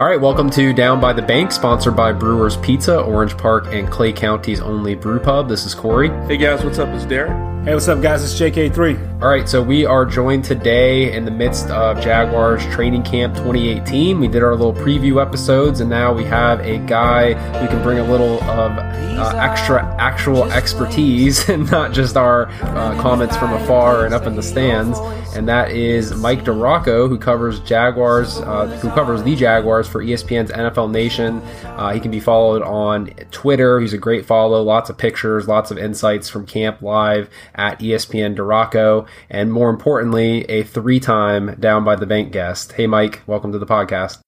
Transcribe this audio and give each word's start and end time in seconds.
All 0.00 0.06
right, 0.06 0.20
welcome 0.20 0.48
to 0.50 0.72
Down 0.72 1.00
by 1.00 1.12
the 1.12 1.22
Bank, 1.22 1.50
sponsored 1.50 1.96
by 1.96 2.12
Brewers 2.12 2.56
Pizza, 2.58 3.00
Orange 3.00 3.36
Park, 3.36 3.66
and 3.72 3.90
Clay 3.90 4.12
County's 4.12 4.60
only 4.60 4.94
brew 4.94 5.18
pub. 5.18 5.48
This 5.48 5.66
is 5.66 5.74
Corey. 5.74 6.08
Hey 6.28 6.36
guys, 6.36 6.62
what's 6.62 6.78
up? 6.78 6.88
It's 6.90 7.04
Derek. 7.04 7.32
Hey, 7.64 7.74
what's 7.74 7.88
up, 7.88 8.00
guys? 8.00 8.22
It's 8.22 8.40
JK3. 8.40 9.20
All 9.20 9.28
right, 9.28 9.48
so 9.48 9.60
we 9.60 9.84
are 9.84 10.06
joined 10.06 10.44
today 10.44 11.12
in 11.12 11.24
the 11.24 11.30
midst 11.30 11.68
of 11.70 12.00
Jaguars 12.00 12.64
Training 12.68 13.02
Camp 13.02 13.34
2018. 13.34 14.20
We 14.20 14.28
did 14.28 14.42
our 14.42 14.54
little 14.54 14.72
preview 14.72 15.20
episodes, 15.20 15.80
and 15.80 15.90
now 15.90 16.14
we 16.14 16.24
have 16.24 16.60
a 16.60 16.78
guy 16.78 17.34
who 17.34 17.66
can 17.66 17.82
bring 17.82 17.98
a 17.98 18.04
little 18.04 18.42
of 18.44 18.72
uh, 18.78 19.32
extra 19.36 19.84
actual 19.98 20.44
expertise 20.52 21.48
and 21.48 21.68
not 21.70 21.92
just 21.92 22.16
our 22.16 22.46
uh, 22.62 23.02
comments 23.02 23.36
from 23.36 23.52
afar 23.52 24.06
and 24.06 24.14
up 24.14 24.26
in 24.26 24.36
the 24.36 24.42
stands. 24.42 24.98
And 25.36 25.46
that 25.48 25.72
is 25.72 26.14
Mike 26.14 26.44
DiRocco, 26.44 27.08
who 27.08 27.18
covers 27.18 27.60
Jaguars, 27.60 28.38
uh, 28.38 28.66
who 28.80 28.88
covers 28.90 29.22
the 29.22 29.36
Jaguars 29.36 29.86
for 29.86 30.02
ESPN's 30.02 30.50
NFL 30.50 30.90
Nation. 30.90 31.38
Uh, 31.64 31.92
he 31.92 32.00
can 32.00 32.10
be 32.10 32.20
followed 32.20 32.62
on 32.62 33.08
Twitter. 33.30 33.78
He's 33.78 33.92
a 33.92 33.98
great 33.98 34.24
follow. 34.24 34.62
Lots 34.62 34.90
of 34.90 34.96
pictures, 34.96 35.46
lots 35.46 35.70
of 35.70 35.78
insights 35.78 36.28
from 36.28 36.46
camp 36.46 36.82
live 36.82 37.28
at 37.58 37.80
ESPN 37.80 38.36
DiRocco, 38.36 39.06
and 39.28 39.52
more 39.52 39.68
importantly, 39.68 40.44
a 40.44 40.62
three-time 40.62 41.56
Down 41.60 41.84
by 41.84 41.96
the 41.96 42.06
Bank 42.06 42.32
guest. 42.32 42.72
Hey, 42.72 42.86
Mike, 42.86 43.22
welcome 43.26 43.52
to 43.52 43.58
the 43.58 43.66
podcast. 43.66 44.20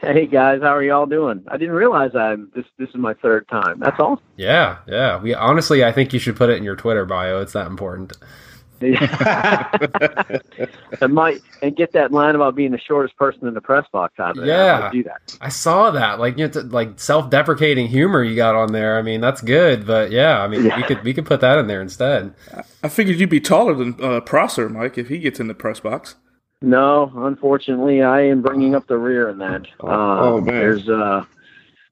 Hey 0.00 0.26
guys, 0.26 0.60
how 0.62 0.76
are 0.76 0.82
y'all 0.82 1.06
doing? 1.06 1.44
I 1.48 1.56
didn't 1.56 1.74
realize 1.74 2.14
I'm 2.14 2.52
this. 2.54 2.64
This 2.78 2.88
is 2.90 2.94
my 2.94 3.14
third 3.14 3.48
time. 3.48 3.80
That's 3.80 3.98
all. 3.98 4.22
Yeah, 4.36 4.78
yeah. 4.86 5.20
We 5.20 5.34
honestly, 5.34 5.84
I 5.84 5.90
think 5.90 6.12
you 6.12 6.20
should 6.20 6.36
put 6.36 6.50
it 6.50 6.56
in 6.56 6.62
your 6.62 6.76
Twitter 6.76 7.04
bio. 7.04 7.40
It's 7.40 7.54
that 7.54 7.66
important. 7.66 8.12
And 8.80 10.40
might 11.12 11.40
and 11.62 11.76
get 11.76 11.92
that 11.92 12.12
line 12.12 12.34
about 12.34 12.54
being 12.54 12.72
the 12.72 12.78
shortest 12.78 13.16
person 13.16 13.46
in 13.46 13.54
the 13.54 13.60
press 13.60 13.86
box 13.92 14.18
out 14.18 14.38
of 14.38 14.44
there. 14.44 14.46
Yeah, 14.46 14.90
do 14.92 15.02
that. 15.04 15.36
I 15.40 15.48
saw 15.48 15.90
that. 15.90 16.18
Like 16.18 16.38
you 16.38 16.48
know, 16.48 16.60
like 16.60 16.98
self-deprecating 17.00 17.88
humor 17.88 18.22
you 18.22 18.36
got 18.36 18.54
on 18.54 18.72
there. 18.72 18.98
I 18.98 19.02
mean, 19.02 19.20
that's 19.20 19.40
good. 19.40 19.86
But 19.86 20.10
yeah, 20.10 20.40
I 20.40 20.48
mean, 20.48 20.66
yeah. 20.66 20.76
we 20.76 20.82
could 20.82 21.02
we 21.04 21.14
could 21.14 21.26
put 21.26 21.40
that 21.40 21.58
in 21.58 21.66
there 21.66 21.82
instead. 21.82 22.34
I 22.82 22.88
figured 22.88 23.18
you'd 23.18 23.30
be 23.30 23.40
taller 23.40 23.74
than 23.74 23.96
uh, 24.02 24.20
Prosser, 24.20 24.68
Mike, 24.68 24.98
if 24.98 25.08
he 25.08 25.18
gets 25.18 25.40
in 25.40 25.48
the 25.48 25.54
press 25.54 25.80
box. 25.80 26.16
No, 26.60 27.12
unfortunately, 27.14 28.02
I 28.02 28.22
am 28.22 28.42
bringing 28.42 28.74
up 28.74 28.86
the 28.88 28.98
rear 28.98 29.28
in 29.28 29.38
that. 29.38 29.66
Oh, 29.80 29.88
uh, 29.88 30.20
oh 30.20 30.40
man, 30.40 30.54
there's 30.54 30.88
uh 30.88 31.24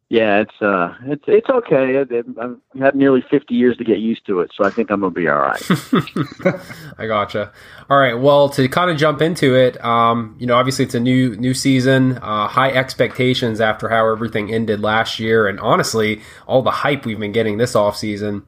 yeah, 0.09 0.39
it's 0.39 0.63
uh, 0.63 0.95
it's 1.03 1.25
it's 1.27 1.49
okay. 1.49 1.99
I've 1.99 2.59
had 2.79 2.95
nearly 2.95 3.25
fifty 3.29 3.57
years 3.57 3.77
to 3.79 3.85
get 3.85 3.99
used 3.99 4.25
to 4.27 4.39
it, 4.39 4.53
so 4.57 4.65
I 4.65 4.71
think 4.71 4.89
I'm 4.91 5.01
gonna 5.01 5.11
be 5.11 5.27
all 5.27 5.41
right. 5.41 5.63
I 6.99 7.09
gotcha. 7.09 7.53
All 7.91 7.99
right. 7.99 8.15
Well, 8.15 8.49
to 8.51 8.69
kind 8.69 8.89
of 8.89 8.99
jump 8.99 9.21
into 9.21 9.57
it, 9.57 9.83
um, 9.85 10.37
you 10.39 10.47
know, 10.47 10.55
obviously 10.55 10.85
it's 10.85 10.95
a 10.95 11.01
new 11.01 11.35
new 11.35 11.55
season, 11.55 12.19
uh, 12.19 12.47
high 12.47 12.71
expectations 12.71 13.61
after 13.61 13.89
how 13.89 14.09
everything 14.09 14.53
ended 14.55 14.81
last 14.81 15.19
year, 15.19 15.49
and 15.49 15.59
honestly, 15.59 16.23
all 16.47 16.63
the 16.63 16.71
hype 16.71 17.05
we've 17.05 17.19
been 17.19 17.33
getting 17.33 17.59
this 17.59 17.75
off 17.75 17.97
season. 17.97 18.45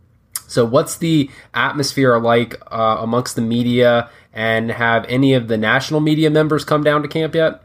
So, 0.47 0.65
what's 0.65 0.97
the 0.98 1.28
atmosphere 1.55 2.20
like 2.20 2.55
uh, 2.70 2.98
amongst 3.00 3.34
the 3.34 3.43
media, 3.43 4.11
and 4.33 4.70
have 4.70 5.05
any 5.06 5.34
of 5.34 5.48
the 5.48 5.59
national 5.59 5.98
media 5.98 6.31
members 6.31 6.65
come 6.65 6.84
down 6.84 7.03
to 7.03 7.09
camp 7.09 7.34
yet? 7.34 7.62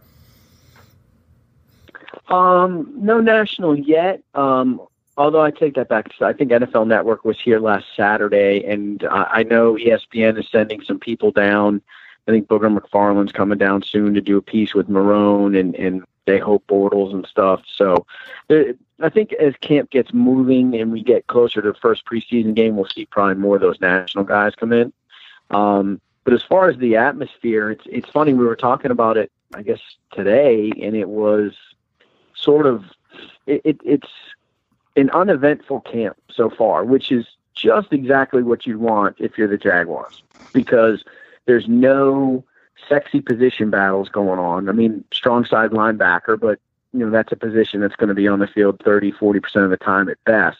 Um, 2.33 2.91
no 2.95 3.21
national 3.21 3.77
yet. 3.77 4.23
Um, 4.33 4.81
although 5.17 5.41
I 5.41 5.51
take 5.51 5.75
that 5.75 5.89
back. 5.89 6.11
I 6.21 6.33
think 6.33 6.51
NFL 6.51 6.87
Network 6.87 7.23
was 7.25 7.39
here 7.39 7.59
last 7.59 7.85
Saturday, 7.95 8.63
and 8.65 9.03
uh, 9.03 9.25
I 9.29 9.43
know 9.43 9.75
ESPN 9.75 10.39
is 10.39 10.47
sending 10.49 10.81
some 10.81 10.99
people 10.99 11.31
down. 11.31 11.81
I 12.27 12.31
think 12.31 12.47
Booger 12.47 12.75
McFarland's 12.75 13.31
coming 13.33 13.57
down 13.57 13.83
soon 13.83 14.13
to 14.13 14.21
do 14.21 14.37
a 14.37 14.41
piece 14.41 14.73
with 14.73 14.89
Marrone 14.89 15.59
and 15.59 15.75
and 15.75 16.03
they 16.25 16.39
hope 16.39 16.65
Bortles 16.67 17.13
and 17.13 17.27
stuff. 17.27 17.61
So 17.67 18.05
I 18.49 19.09
think 19.09 19.33
as 19.33 19.55
camp 19.59 19.89
gets 19.89 20.13
moving 20.13 20.73
and 20.73 20.89
we 20.89 21.03
get 21.03 21.27
closer 21.27 21.61
to 21.61 21.73
the 21.73 21.77
first 21.77 22.05
preseason 22.05 22.53
game, 22.53 22.77
we'll 22.77 22.85
see 22.85 23.05
probably 23.05 23.35
more 23.35 23.57
of 23.57 23.61
those 23.61 23.81
national 23.81 24.23
guys 24.23 24.55
come 24.55 24.71
in. 24.71 24.93
Um, 25.51 25.99
but 26.23 26.33
as 26.33 26.41
far 26.41 26.69
as 26.69 26.77
the 26.77 26.95
atmosphere, 26.95 27.71
it's 27.71 27.83
it's 27.85 28.09
funny. 28.09 28.33
We 28.33 28.45
were 28.45 28.55
talking 28.55 28.91
about 28.91 29.17
it, 29.17 29.31
I 29.53 29.61
guess 29.61 29.81
today, 30.11 30.71
and 30.81 30.95
it 30.95 31.09
was 31.09 31.53
sort 32.43 32.65
of 32.65 32.83
it, 33.45 33.61
it, 33.63 33.81
it's 33.83 34.09
an 34.95 35.09
uneventful 35.11 35.81
camp 35.81 36.17
so 36.29 36.49
far, 36.49 36.83
which 36.83 37.11
is 37.11 37.25
just 37.53 37.93
exactly 37.93 38.43
what 38.43 38.65
you 38.65 38.79
want 38.79 39.15
if 39.19 39.37
you're 39.37 39.47
the 39.47 39.57
Jaguars, 39.57 40.23
because 40.53 41.03
there's 41.45 41.67
no 41.67 42.43
sexy 42.87 43.21
position 43.21 43.69
battles 43.69 44.09
going 44.09 44.39
on. 44.39 44.69
I 44.69 44.71
mean, 44.71 45.03
strong 45.11 45.45
side 45.45 45.71
linebacker, 45.71 46.39
but 46.39 46.59
you 46.93 46.99
know 46.99 47.09
that's 47.09 47.31
a 47.31 47.35
position 47.35 47.81
that's 47.81 47.95
going 47.95 48.09
to 48.09 48.13
be 48.15 48.27
on 48.27 48.39
the 48.39 48.47
field 48.47 48.81
30, 48.83 49.11
40 49.11 49.39
percent 49.39 49.65
of 49.65 49.71
the 49.71 49.77
time 49.77 50.09
at 50.09 50.23
best. 50.25 50.59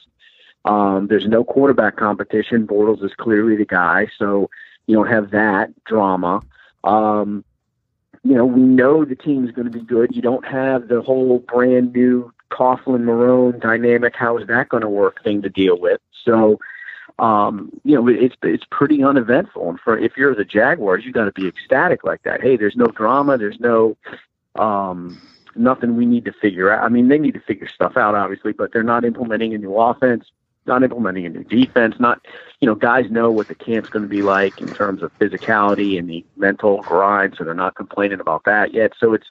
Um, 0.65 1.07
there's 1.07 1.27
no 1.27 1.43
quarterback 1.43 1.97
competition. 1.97 2.65
Bortles 2.65 3.03
is 3.03 3.13
clearly 3.13 3.55
the 3.55 3.65
guy, 3.65 4.07
so 4.17 4.49
you 4.87 4.95
don't 4.95 5.07
have 5.07 5.31
that 5.31 5.71
drama. 5.85 6.41
Um, 6.83 7.43
you 8.23 8.35
know, 8.35 8.45
we 8.45 8.61
know 8.61 9.03
the 9.03 9.15
team's 9.15 9.51
going 9.51 9.69
to 9.69 9.77
be 9.77 9.83
good. 9.83 10.15
You 10.15 10.21
don't 10.21 10.45
have 10.45 10.87
the 10.87 11.01
whole 11.01 11.39
brand 11.39 11.93
new 11.93 12.31
Coughlin 12.51 13.03
Marrone 13.03 13.59
dynamic. 13.59 14.15
How 14.15 14.37
is 14.37 14.47
that 14.47 14.69
going 14.69 14.81
to 14.81 14.89
work 14.89 15.23
thing 15.23 15.41
to 15.41 15.49
deal 15.49 15.79
with? 15.79 15.99
So, 16.23 16.59
um, 17.19 17.71
you 17.83 17.95
know, 17.95 18.07
it's 18.07 18.35
it's 18.43 18.63
pretty 18.71 19.03
uneventful. 19.03 19.69
And 19.69 19.79
for 19.79 19.97
if 19.97 20.15
you're 20.15 20.35
the 20.35 20.45
Jaguars, 20.45 21.03
you 21.05 21.11
got 21.11 21.25
to 21.25 21.31
be 21.33 21.47
ecstatic 21.47 22.03
like 22.03 22.23
that. 22.23 22.41
Hey, 22.41 22.55
there's 22.55 22.77
no 22.77 22.87
drama. 22.87 23.37
There's 23.37 23.59
no 23.59 23.97
um, 24.55 25.21
nothing 25.55 25.97
we 25.97 26.05
need 26.05 26.25
to 26.25 26.33
figure 26.33 26.71
out. 26.71 26.83
I 26.83 26.89
mean, 26.89 27.09
they 27.09 27.19
need 27.19 27.33
to 27.33 27.41
figure 27.41 27.67
stuff 27.67 27.97
out, 27.97 28.15
obviously, 28.15 28.53
but 28.53 28.71
they're 28.71 28.83
not 28.83 29.03
implementing 29.03 29.53
a 29.53 29.57
new 29.57 29.75
offense 29.75 30.31
not 30.65 30.83
implementing 30.83 31.25
a 31.25 31.29
new 31.29 31.43
defense, 31.43 31.95
not, 31.99 32.25
you 32.59 32.65
know, 32.65 32.75
guys 32.75 33.09
know 33.09 33.31
what 33.31 33.47
the 33.47 33.55
camp's 33.55 33.89
going 33.89 34.03
to 34.03 34.09
be 34.09 34.21
like 34.21 34.59
in 34.61 34.73
terms 34.73 35.03
of 35.03 35.17
physicality 35.19 35.97
and 35.97 36.09
the 36.09 36.25
mental 36.37 36.81
grind, 36.81 37.35
so 37.37 37.43
they're 37.43 37.53
not 37.53 37.75
complaining 37.75 38.19
about 38.19 38.43
that 38.45 38.73
yet. 38.73 38.93
So 38.99 39.13
it's, 39.13 39.27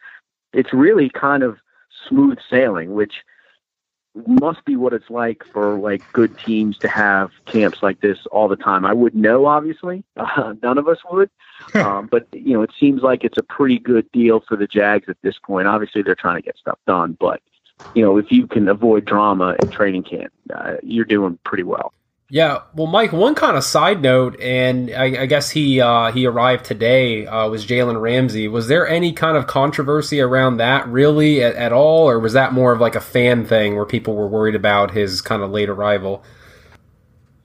it's 0.52 0.72
really 0.72 1.08
kind 1.08 1.42
of 1.42 1.58
smooth 2.08 2.38
sailing, 2.50 2.94
which 2.94 3.14
must 4.26 4.64
be 4.66 4.76
what 4.76 4.92
it's 4.92 5.08
like 5.08 5.42
for 5.52 5.78
like 5.78 6.02
good 6.12 6.36
teams 6.38 6.76
to 6.78 6.88
have 6.88 7.30
camps 7.46 7.82
like 7.82 8.00
this 8.00 8.18
all 8.30 8.46
the 8.46 8.56
time. 8.56 8.84
I 8.84 8.92
would 8.92 9.14
know, 9.14 9.46
obviously, 9.46 10.04
uh, 10.16 10.54
none 10.62 10.78
of 10.78 10.86
us 10.88 10.98
would, 11.10 11.30
um, 11.74 12.08
but 12.08 12.26
you 12.32 12.52
know, 12.52 12.62
it 12.62 12.72
seems 12.78 13.02
like 13.02 13.24
it's 13.24 13.38
a 13.38 13.42
pretty 13.42 13.78
good 13.78 14.10
deal 14.12 14.40
for 14.46 14.56
the 14.56 14.66
Jags 14.66 15.08
at 15.08 15.16
this 15.22 15.38
point. 15.38 15.66
Obviously, 15.66 16.02
they're 16.02 16.14
trying 16.14 16.36
to 16.36 16.42
get 16.42 16.58
stuff 16.58 16.78
done, 16.86 17.16
but 17.18 17.40
you 17.94 18.02
know, 18.02 18.18
if 18.18 18.30
you 18.30 18.46
can 18.46 18.68
avoid 18.68 19.04
drama 19.04 19.56
in 19.62 19.70
training 19.70 20.04
camp, 20.04 20.32
uh, 20.54 20.74
you're 20.82 21.04
doing 21.04 21.38
pretty 21.44 21.62
well. 21.62 21.92
Yeah, 22.32 22.62
well, 22.74 22.86
Mike. 22.86 23.12
One 23.12 23.34
kind 23.34 23.58
of 23.58 23.62
side 23.62 24.00
note, 24.00 24.40
and 24.40 24.90
I, 24.90 25.22
I 25.22 25.26
guess 25.26 25.50
he 25.50 25.82
uh, 25.82 26.12
he 26.12 26.24
arrived 26.24 26.64
today 26.64 27.26
uh, 27.26 27.46
was 27.50 27.66
Jalen 27.66 28.00
Ramsey. 28.00 28.48
Was 28.48 28.68
there 28.68 28.88
any 28.88 29.12
kind 29.12 29.36
of 29.36 29.46
controversy 29.46 30.18
around 30.18 30.56
that 30.56 30.88
really 30.88 31.44
at, 31.44 31.54
at, 31.56 31.74
all, 31.74 32.08
or 32.08 32.18
was 32.18 32.32
that 32.32 32.54
more 32.54 32.72
of 32.72 32.80
like 32.80 32.94
a 32.94 33.02
fan 33.02 33.44
thing 33.44 33.76
where 33.76 33.84
people 33.84 34.14
were 34.14 34.26
worried 34.26 34.54
about 34.54 34.92
his 34.92 35.20
kind 35.20 35.42
of 35.42 35.50
late 35.50 35.68
arrival? 35.68 36.24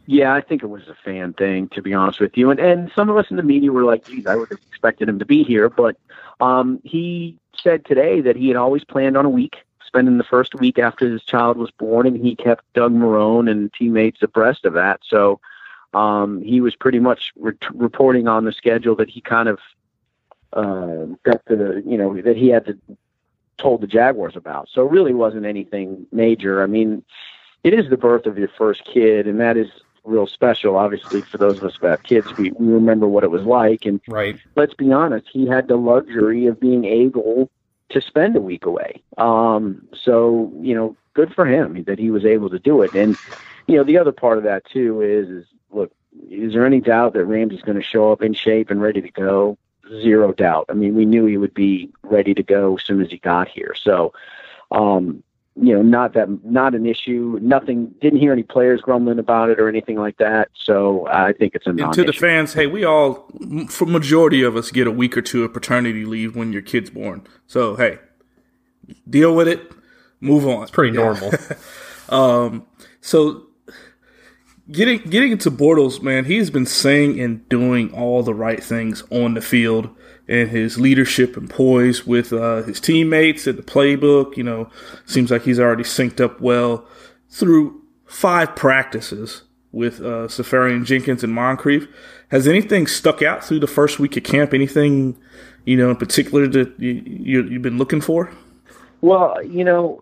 Yeah, 0.05 0.33
I 0.33 0.39
think 0.39 0.63
it 0.63 0.67
was 0.67 0.87
a 0.87 0.95
fan 1.03 1.33
thing, 1.33 1.67
to 1.73 1.81
be 1.81 1.93
honest 1.93 2.21
with 2.21 2.37
you. 2.37 2.49
And 2.49 2.57
and 2.57 2.89
some 2.95 3.09
of 3.09 3.17
us 3.17 3.25
in 3.29 3.35
the 3.35 3.43
media 3.43 3.73
were 3.73 3.83
like, 3.83 4.05
"Geez, 4.05 4.25
I 4.25 4.37
would 4.37 4.47
have 4.51 4.59
expected 4.69 5.09
him 5.09 5.19
to 5.19 5.25
be 5.25 5.43
here," 5.43 5.67
but 5.67 5.97
um, 6.39 6.79
he 6.85 7.37
said 7.61 7.83
today 7.83 8.21
that 8.21 8.37
he 8.37 8.47
had 8.47 8.55
always 8.55 8.85
planned 8.85 9.17
on 9.17 9.25
a 9.25 9.29
week 9.29 9.57
spending 9.87 10.17
the 10.17 10.23
first 10.23 10.53
week 10.55 10.77
after 10.77 11.09
his 11.09 11.23
child 11.23 11.57
was 11.57 11.71
born, 11.71 12.05
and 12.05 12.23
he 12.23 12.35
kept 12.35 12.71
Doug 12.73 12.93
Marrone 12.93 13.49
and 13.49 13.73
teammates 13.73 14.21
abreast 14.21 14.65
of 14.65 14.73
that. 14.73 14.99
So 15.07 15.39
um, 15.93 16.41
he 16.41 16.61
was 16.61 16.75
pretty 16.75 16.99
much 16.99 17.33
re- 17.37 17.53
reporting 17.73 18.27
on 18.27 18.45
the 18.45 18.51
schedule 18.51 18.95
that 18.97 19.09
he 19.09 19.21
kind 19.21 19.49
of 19.49 19.59
uh, 20.53 21.05
got 21.23 21.43
the, 21.45 21.81
you 21.85 21.97
know, 21.97 22.21
that 22.21 22.37
he 22.37 22.49
had 22.49 22.65
to 22.65 22.77
told 23.57 23.81
the 23.81 23.87
Jaguars 23.87 24.35
about. 24.35 24.69
So 24.71 24.85
it 24.85 24.91
really 24.91 25.13
wasn't 25.13 25.45
anything 25.45 26.05
major. 26.11 26.61
I 26.61 26.67
mean, 26.67 27.03
it 27.63 27.73
is 27.73 27.89
the 27.89 27.97
birth 27.97 28.25
of 28.27 28.37
your 28.37 28.49
first 28.49 28.85
kid, 28.85 29.27
and 29.27 29.39
that 29.39 29.57
is 29.57 29.67
real 30.03 30.27
special. 30.27 30.77
Obviously, 30.77 31.21
for 31.21 31.37
those 31.37 31.57
of 31.57 31.63
us 31.63 31.77
who 31.79 31.87
have 31.87 32.03
kids, 32.03 32.27
we, 32.37 32.51
we 32.51 32.67
remember 32.67 33.07
what 33.07 33.23
it 33.23 33.31
was 33.31 33.43
like. 33.43 33.85
And 33.85 33.99
right. 34.07 34.37
let's 34.55 34.73
be 34.73 34.91
honest, 34.91 35.27
he 35.31 35.47
had 35.47 35.67
the 35.67 35.75
luxury 35.75 36.45
of 36.45 36.59
being 36.59 36.85
able 36.85 37.49
to 37.89 38.01
spend 38.01 38.35
a 38.35 38.41
week 38.41 38.65
away. 38.65 39.01
Um, 39.17 39.87
so 39.93 40.51
you 40.59 40.75
know, 40.75 40.95
good 41.13 41.33
for 41.33 41.45
him 41.45 41.83
that 41.85 41.99
he 41.99 42.11
was 42.11 42.25
able 42.25 42.49
to 42.49 42.59
do 42.59 42.81
it. 42.81 42.93
And 42.93 43.17
you 43.67 43.75
know, 43.77 43.83
the 43.83 43.97
other 43.97 44.11
part 44.11 44.37
of 44.37 44.43
that 44.43 44.65
too 44.65 45.01
is, 45.01 45.29
is 45.29 45.45
look, 45.71 45.91
is 46.29 46.53
there 46.53 46.65
any 46.65 46.81
doubt 46.81 47.13
that 47.13 47.25
Ramsey's 47.25 47.61
going 47.61 47.77
to 47.77 47.83
show 47.83 48.11
up 48.11 48.21
in 48.21 48.33
shape 48.33 48.69
and 48.69 48.81
ready 48.81 49.01
to 49.01 49.11
go? 49.11 49.57
Zero 50.01 50.33
doubt. 50.33 50.65
I 50.69 50.73
mean, 50.73 50.95
we 50.95 51.05
knew 51.05 51.25
he 51.25 51.37
would 51.37 51.53
be 51.53 51.89
ready 52.03 52.33
to 52.33 52.43
go 52.43 52.75
as 52.75 52.83
soon 52.83 53.01
as 53.01 53.09
he 53.09 53.17
got 53.17 53.47
here. 53.47 53.73
So, 53.73 54.13
um, 54.71 55.23
you 55.59 55.73
know, 55.73 55.81
not 55.81 56.13
that, 56.13 56.43
not 56.45 56.75
an 56.75 56.85
issue. 56.85 57.39
Nothing. 57.41 57.93
Didn't 58.01 58.19
hear 58.19 58.31
any 58.31 58.43
players 58.43 58.81
grumbling 58.81 59.19
about 59.19 59.49
it 59.49 59.59
or 59.59 59.67
anything 59.67 59.97
like 59.97 60.17
that. 60.17 60.49
So 60.53 61.07
I 61.07 61.33
think 61.33 61.55
it's 61.55 61.65
a. 61.67 61.71
And 61.71 61.93
to 61.93 62.03
the 62.03 62.13
fans, 62.13 62.53
hey, 62.53 62.67
we 62.67 62.83
all, 62.83 63.29
for 63.69 63.85
majority 63.85 64.43
of 64.43 64.55
us, 64.55 64.71
get 64.71 64.87
a 64.87 64.91
week 64.91 65.17
or 65.17 65.21
two 65.21 65.43
of 65.43 65.53
paternity 65.53 66.05
leave 66.05 66.35
when 66.35 66.53
your 66.53 66.61
kid's 66.61 66.89
born. 66.89 67.25
So 67.47 67.75
hey, 67.75 67.99
deal 69.09 69.35
with 69.35 69.47
it. 69.47 69.71
move 70.19 70.47
on. 70.47 70.63
It's 70.63 70.71
pretty 70.71 70.95
normal. 70.95 71.31
um, 72.09 72.65
so 73.01 73.47
getting 74.71 75.01
getting 75.09 75.31
into 75.31 75.51
Bortles, 75.51 76.01
man, 76.01 76.25
he's 76.25 76.49
been 76.49 76.65
saying 76.65 77.19
and 77.19 77.47
doing 77.49 77.91
all 77.93 78.23
the 78.23 78.33
right 78.33 78.63
things 78.63 79.03
on 79.09 79.33
the 79.33 79.41
field, 79.41 79.89
and 80.27 80.49
his 80.49 80.79
leadership 80.79 81.37
and 81.37 81.49
poise 81.49 82.05
with 82.05 82.33
uh, 82.33 82.63
his 82.63 82.79
teammates 82.79 83.47
and 83.47 83.57
the 83.57 83.63
playbook. 83.63 84.37
You 84.37 84.43
know, 84.43 84.69
seems 85.05 85.31
like 85.31 85.43
he's 85.43 85.59
already 85.59 85.83
synced 85.83 86.19
up 86.19 86.41
well 86.41 86.85
through 87.29 87.81
five 88.05 88.55
practices 88.55 89.43
with 89.71 89.99
uh, 89.99 90.27
Seferian-Jenkins 90.27 91.23
and 91.23 91.33
Moncrief. 91.33 91.87
Has 92.29 92.47
anything 92.47 92.87
stuck 92.87 93.21
out 93.21 93.43
through 93.43 93.59
the 93.59 93.67
first 93.67 93.99
week 93.99 94.17
of 94.17 94.23
camp? 94.23 94.53
Anything, 94.53 95.17
you 95.65 95.77
know, 95.77 95.89
in 95.89 95.95
particular 95.95 96.47
that 96.47 96.79
you, 96.79 97.01
you, 97.05 97.43
you've 97.43 97.61
been 97.61 97.77
looking 97.77 98.01
for? 98.01 98.31
Well, 99.01 99.43
you 99.43 99.63
know, 99.63 100.01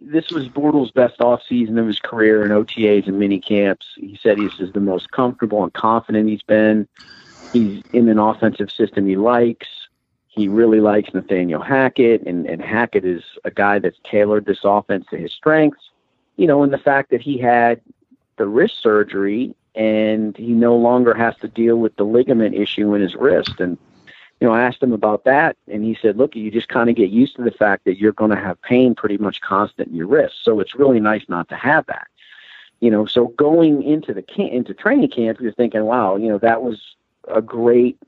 this 0.00 0.30
was 0.30 0.48
Bortles' 0.48 0.92
best 0.92 1.20
off 1.20 1.40
season 1.48 1.78
of 1.78 1.86
his 1.86 1.98
career 1.98 2.44
in 2.44 2.50
OTAs 2.50 3.06
and 3.06 3.18
mini 3.18 3.40
camps. 3.40 3.86
He 3.96 4.18
said 4.22 4.38
he's 4.38 4.54
just 4.54 4.74
the 4.74 4.80
most 4.80 5.10
comfortable 5.10 5.62
and 5.62 5.72
confident 5.72 6.28
he's 6.28 6.42
been. 6.42 6.88
He's 7.52 7.82
in 7.92 8.08
an 8.08 8.18
offensive 8.18 8.70
system 8.70 9.06
he 9.06 9.16
likes. 9.16 9.68
He 10.28 10.48
really 10.48 10.80
likes 10.80 11.12
Nathaniel 11.12 11.60
Hackett, 11.60 12.22
and, 12.26 12.46
and 12.46 12.62
Hackett 12.62 13.04
is 13.04 13.22
a 13.44 13.50
guy 13.50 13.78
that's 13.78 13.98
tailored 14.04 14.46
this 14.46 14.60
offense 14.64 15.06
to 15.10 15.18
his 15.18 15.32
strengths. 15.32 15.90
You 16.36 16.46
know, 16.46 16.62
and 16.62 16.72
the 16.72 16.78
fact 16.78 17.10
that 17.10 17.20
he 17.20 17.36
had 17.36 17.80
the 18.36 18.46
wrist 18.46 18.82
surgery 18.82 19.54
and 19.74 20.36
he 20.36 20.48
no 20.48 20.76
longer 20.76 21.14
has 21.14 21.36
to 21.38 21.48
deal 21.48 21.76
with 21.76 21.96
the 21.96 22.04
ligament 22.04 22.54
issue 22.54 22.94
in 22.94 23.02
his 23.02 23.14
wrist. 23.14 23.60
And 23.60 23.78
you 24.40 24.48
know, 24.48 24.54
I 24.54 24.62
asked 24.62 24.82
him 24.82 24.92
about 24.92 25.24
that, 25.24 25.56
and 25.68 25.84
he 25.84 25.96
said, 26.00 26.16
"Look, 26.16 26.34
you 26.34 26.50
just 26.50 26.68
kind 26.68 26.90
of 26.90 26.96
get 26.96 27.10
used 27.10 27.36
to 27.36 27.42
the 27.42 27.52
fact 27.52 27.84
that 27.84 27.98
you're 27.98 28.12
going 28.12 28.32
to 28.32 28.36
have 28.36 28.60
pain 28.62 28.94
pretty 28.94 29.18
much 29.18 29.40
constant 29.40 29.88
in 29.88 29.94
your 29.94 30.08
wrist. 30.08 30.42
So 30.42 30.58
it's 30.58 30.74
really 30.74 30.98
nice 30.98 31.24
not 31.28 31.48
to 31.50 31.56
have 31.56 31.86
that." 31.86 32.08
You 32.80 32.90
know, 32.90 33.06
so 33.06 33.28
going 33.28 33.82
into 33.82 34.12
the 34.12 34.22
camp, 34.22 34.52
into 34.52 34.74
training 34.74 35.10
camp, 35.10 35.40
you're 35.40 35.52
thinking, 35.52 35.84
"Wow, 35.84 36.16
you 36.16 36.28
know, 36.28 36.38
that 36.38 36.62
was 36.62 36.96
a 37.28 37.42
great 37.42 37.98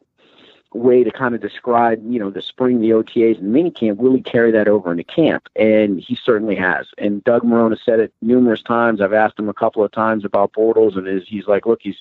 way 0.72 1.04
to 1.04 1.10
kind 1.10 1.34
of 1.34 1.40
describe, 1.40 2.02
you 2.08 2.18
know, 2.18 2.30
the 2.30 2.42
spring, 2.42 2.80
the 2.80 2.90
OTAs, 2.90 3.38
and 3.38 3.52
mini 3.52 3.70
camp. 3.70 3.98
Really 4.00 4.20
carry 4.20 4.50
that 4.52 4.68
over 4.68 4.90
into 4.90 5.04
camp, 5.04 5.48
and 5.54 6.00
he 6.00 6.16
certainly 6.16 6.56
has. 6.56 6.86
And 6.98 7.22
Doug 7.24 7.42
Marrone 7.42 7.70
has 7.70 7.82
said 7.84 8.00
it 8.00 8.12
numerous 8.22 8.62
times. 8.62 9.00
I've 9.00 9.12
asked 9.12 9.38
him 9.38 9.48
a 9.48 9.54
couple 9.54 9.84
of 9.84 9.92
times 9.92 10.24
about 10.24 10.52
Bortles, 10.52 10.96
and 10.96 11.22
he's 11.22 11.46
like, 11.46 11.66
"Look, 11.66 11.80
he's." 11.82 12.00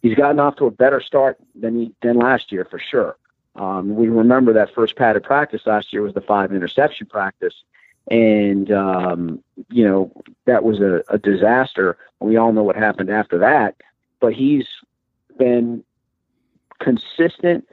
He's 0.00 0.14
gotten 0.14 0.38
off 0.38 0.54
to 0.58 0.66
a 0.66 0.70
better 0.70 1.00
start 1.00 1.38
than 1.56 1.76
he 1.76 1.92
than 2.02 2.18
last 2.18 2.52
year 2.52 2.64
for 2.64 2.78
sure. 2.78 3.16
Um, 3.58 3.96
we 3.96 4.08
remember 4.08 4.52
that 4.52 4.72
first 4.72 4.96
padded 4.96 5.24
practice 5.24 5.62
last 5.66 5.92
year 5.92 6.02
was 6.02 6.14
the 6.14 6.20
five 6.20 6.52
interception 6.52 7.08
practice. 7.08 7.54
And, 8.10 8.70
um, 8.70 9.42
you 9.70 9.84
know, 9.84 10.12
that 10.46 10.64
was 10.64 10.80
a, 10.80 11.02
a 11.08 11.18
disaster. 11.18 11.98
We 12.20 12.36
all 12.36 12.52
know 12.52 12.62
what 12.62 12.76
happened 12.76 13.10
after 13.10 13.38
that. 13.38 13.74
But 14.20 14.32
he's 14.32 14.66
been 15.36 15.84
consistent, 16.80 17.68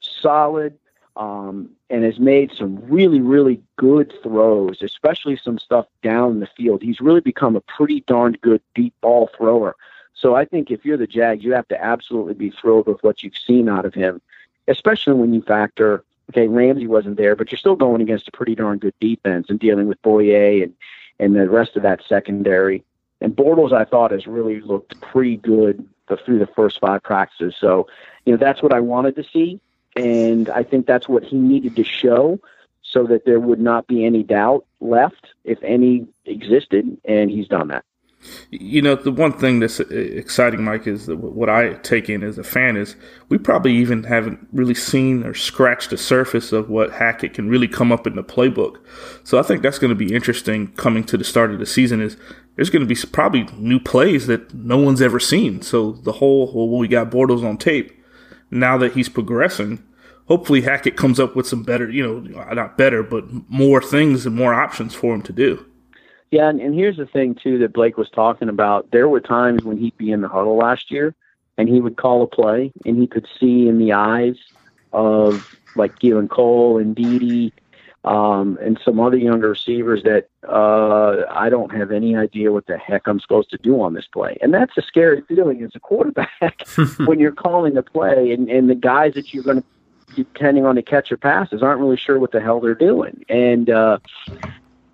solid, 0.00 0.78
um, 1.16 1.70
and 1.88 2.04
has 2.04 2.18
made 2.18 2.52
some 2.52 2.76
really, 2.86 3.20
really 3.20 3.60
good 3.76 4.12
throws, 4.22 4.82
especially 4.82 5.36
some 5.36 5.58
stuff 5.58 5.86
down 6.02 6.40
the 6.40 6.48
field. 6.56 6.82
He's 6.82 7.00
really 7.00 7.20
become 7.20 7.56
a 7.56 7.60
pretty 7.62 8.00
darn 8.02 8.36
good 8.42 8.60
deep 8.74 8.94
ball 9.00 9.30
thrower. 9.36 9.76
So 10.14 10.34
I 10.34 10.44
think 10.44 10.70
if 10.70 10.84
you're 10.84 10.96
the 10.96 11.06
Jags, 11.06 11.44
you 11.44 11.52
have 11.52 11.68
to 11.68 11.82
absolutely 11.82 12.34
be 12.34 12.50
thrilled 12.50 12.86
with 12.86 13.02
what 13.02 13.22
you've 13.22 13.36
seen 13.36 13.68
out 13.68 13.84
of 13.84 13.94
him 13.94 14.20
especially 14.68 15.14
when 15.14 15.32
you 15.32 15.42
factor, 15.42 16.04
okay, 16.30 16.48
Ramsey 16.48 16.86
wasn't 16.86 17.16
there, 17.16 17.36
but 17.36 17.50
you're 17.50 17.58
still 17.58 17.76
going 17.76 18.00
against 18.00 18.28
a 18.28 18.32
pretty 18.32 18.54
darn 18.54 18.78
good 18.78 18.94
defense 19.00 19.48
and 19.48 19.58
dealing 19.58 19.86
with 19.86 20.00
Bouye 20.02 20.62
and, 20.62 20.74
and 21.18 21.34
the 21.34 21.48
rest 21.48 21.76
of 21.76 21.82
that 21.82 22.02
secondary. 22.08 22.84
And 23.20 23.34
Bortles, 23.34 23.72
I 23.72 23.84
thought, 23.84 24.10
has 24.10 24.26
really 24.26 24.60
looked 24.60 25.00
pretty 25.00 25.36
good 25.36 25.86
the, 26.08 26.16
through 26.16 26.38
the 26.38 26.46
first 26.46 26.80
five 26.80 27.02
practices. 27.02 27.54
So, 27.58 27.88
you 28.24 28.32
know, 28.32 28.38
that's 28.38 28.62
what 28.62 28.72
I 28.72 28.80
wanted 28.80 29.16
to 29.16 29.24
see. 29.24 29.60
And 29.94 30.48
I 30.50 30.62
think 30.62 30.86
that's 30.86 31.08
what 31.08 31.24
he 31.24 31.36
needed 31.36 31.76
to 31.76 31.84
show 31.84 32.38
so 32.82 33.04
that 33.06 33.24
there 33.24 33.40
would 33.40 33.60
not 33.60 33.86
be 33.86 34.04
any 34.04 34.22
doubt 34.22 34.64
left, 34.80 35.28
if 35.44 35.62
any 35.62 36.06
existed. 36.24 36.98
And 37.04 37.30
he's 37.30 37.48
done 37.48 37.68
that. 37.68 37.84
You 38.50 38.82
know, 38.82 38.94
the 38.96 39.12
one 39.12 39.32
thing 39.32 39.60
that's 39.60 39.78
uh, 39.78 39.84
exciting, 39.88 40.64
Mike, 40.64 40.86
is 40.86 41.06
that 41.06 41.16
what 41.16 41.48
I 41.48 41.74
take 41.74 42.08
in 42.08 42.22
as 42.22 42.38
a 42.38 42.44
fan 42.44 42.76
is 42.76 42.96
we 43.28 43.38
probably 43.38 43.74
even 43.76 44.04
haven't 44.04 44.48
really 44.52 44.74
seen 44.74 45.22
or 45.22 45.34
scratched 45.34 45.90
the 45.90 45.96
surface 45.96 46.52
of 46.52 46.68
what 46.68 46.92
Hackett 46.92 47.34
can 47.34 47.48
really 47.48 47.68
come 47.68 47.92
up 47.92 48.06
in 48.06 48.16
the 48.16 48.24
playbook. 48.24 48.78
So 49.24 49.38
I 49.38 49.42
think 49.42 49.62
that's 49.62 49.78
going 49.78 49.90
to 49.90 49.94
be 49.94 50.14
interesting 50.14 50.68
coming 50.72 51.04
to 51.04 51.16
the 51.16 51.24
start 51.24 51.52
of 51.52 51.58
the 51.58 51.66
season. 51.66 52.00
Is 52.00 52.16
there's 52.56 52.70
going 52.70 52.86
to 52.86 52.94
be 52.94 53.00
probably 53.12 53.44
new 53.56 53.78
plays 53.78 54.26
that 54.26 54.52
no 54.54 54.78
one's 54.78 55.02
ever 55.02 55.20
seen. 55.20 55.62
So 55.62 55.92
the 55.92 56.12
whole 56.12 56.52
well, 56.52 56.78
we 56.78 56.88
got 56.88 57.10
Bortles 57.10 57.44
on 57.44 57.58
tape. 57.58 57.92
Now 58.50 58.78
that 58.78 58.92
he's 58.92 59.08
progressing, 59.08 59.82
hopefully 60.26 60.62
Hackett 60.62 60.96
comes 60.96 61.18
up 61.18 61.36
with 61.36 61.46
some 61.46 61.62
better, 61.62 61.90
you 61.90 62.02
know, 62.02 62.20
not 62.54 62.78
better, 62.78 63.02
but 63.02 63.24
more 63.48 63.82
things 63.82 64.24
and 64.26 64.34
more 64.34 64.54
options 64.54 64.94
for 64.94 65.14
him 65.14 65.22
to 65.22 65.32
do. 65.32 65.66
Yeah, 66.30 66.48
and, 66.48 66.60
and 66.60 66.74
here's 66.74 66.96
the 66.96 67.06
thing 67.06 67.34
too 67.34 67.58
that 67.58 67.72
Blake 67.72 67.96
was 67.96 68.10
talking 68.10 68.48
about. 68.48 68.90
There 68.90 69.08
were 69.08 69.20
times 69.20 69.62
when 69.62 69.78
he'd 69.78 69.96
be 69.96 70.10
in 70.10 70.20
the 70.20 70.28
huddle 70.28 70.56
last 70.56 70.90
year, 70.90 71.14
and 71.56 71.68
he 71.68 71.80
would 71.80 71.96
call 71.96 72.22
a 72.22 72.26
play, 72.26 72.72
and 72.84 72.98
he 72.98 73.06
could 73.06 73.26
see 73.38 73.68
in 73.68 73.78
the 73.78 73.92
eyes 73.92 74.36
of 74.92 75.56
like 75.76 75.98
Keelan 75.98 76.28
Cole 76.28 76.78
and 76.78 76.94
Dede 76.94 77.52
um, 78.06 78.56
and 78.62 78.78
some 78.84 79.00
other 79.00 79.16
younger 79.16 79.50
receivers 79.50 80.02
that 80.04 80.28
uh, 80.48 81.24
I 81.28 81.48
don't 81.48 81.74
have 81.74 81.90
any 81.90 82.16
idea 82.16 82.52
what 82.52 82.66
the 82.66 82.78
heck 82.78 83.08
I'm 83.08 83.20
supposed 83.20 83.50
to 83.50 83.58
do 83.58 83.80
on 83.82 83.94
this 83.94 84.06
play. 84.06 84.38
And 84.40 84.54
that's 84.54 84.76
a 84.76 84.82
scary 84.82 85.22
feeling 85.22 85.62
as 85.64 85.72
a 85.74 85.80
quarterback 85.80 86.66
when 87.06 87.18
you're 87.18 87.32
calling 87.32 87.76
a 87.76 87.82
play 87.82 88.32
and, 88.32 88.48
and 88.48 88.70
the 88.70 88.76
guys 88.76 89.14
that 89.14 89.34
you're 89.34 89.42
going 89.42 89.58
to 89.58 89.62
be 90.14 90.22
depending 90.22 90.64
on 90.64 90.76
to 90.76 90.82
catch 90.82 91.10
your 91.10 91.18
passes 91.18 91.62
aren't 91.62 91.80
really 91.80 91.96
sure 91.96 92.20
what 92.20 92.30
the 92.30 92.40
hell 92.40 92.60
they're 92.60 92.76
doing. 92.76 93.24
And 93.28 93.68
uh, 93.68 93.98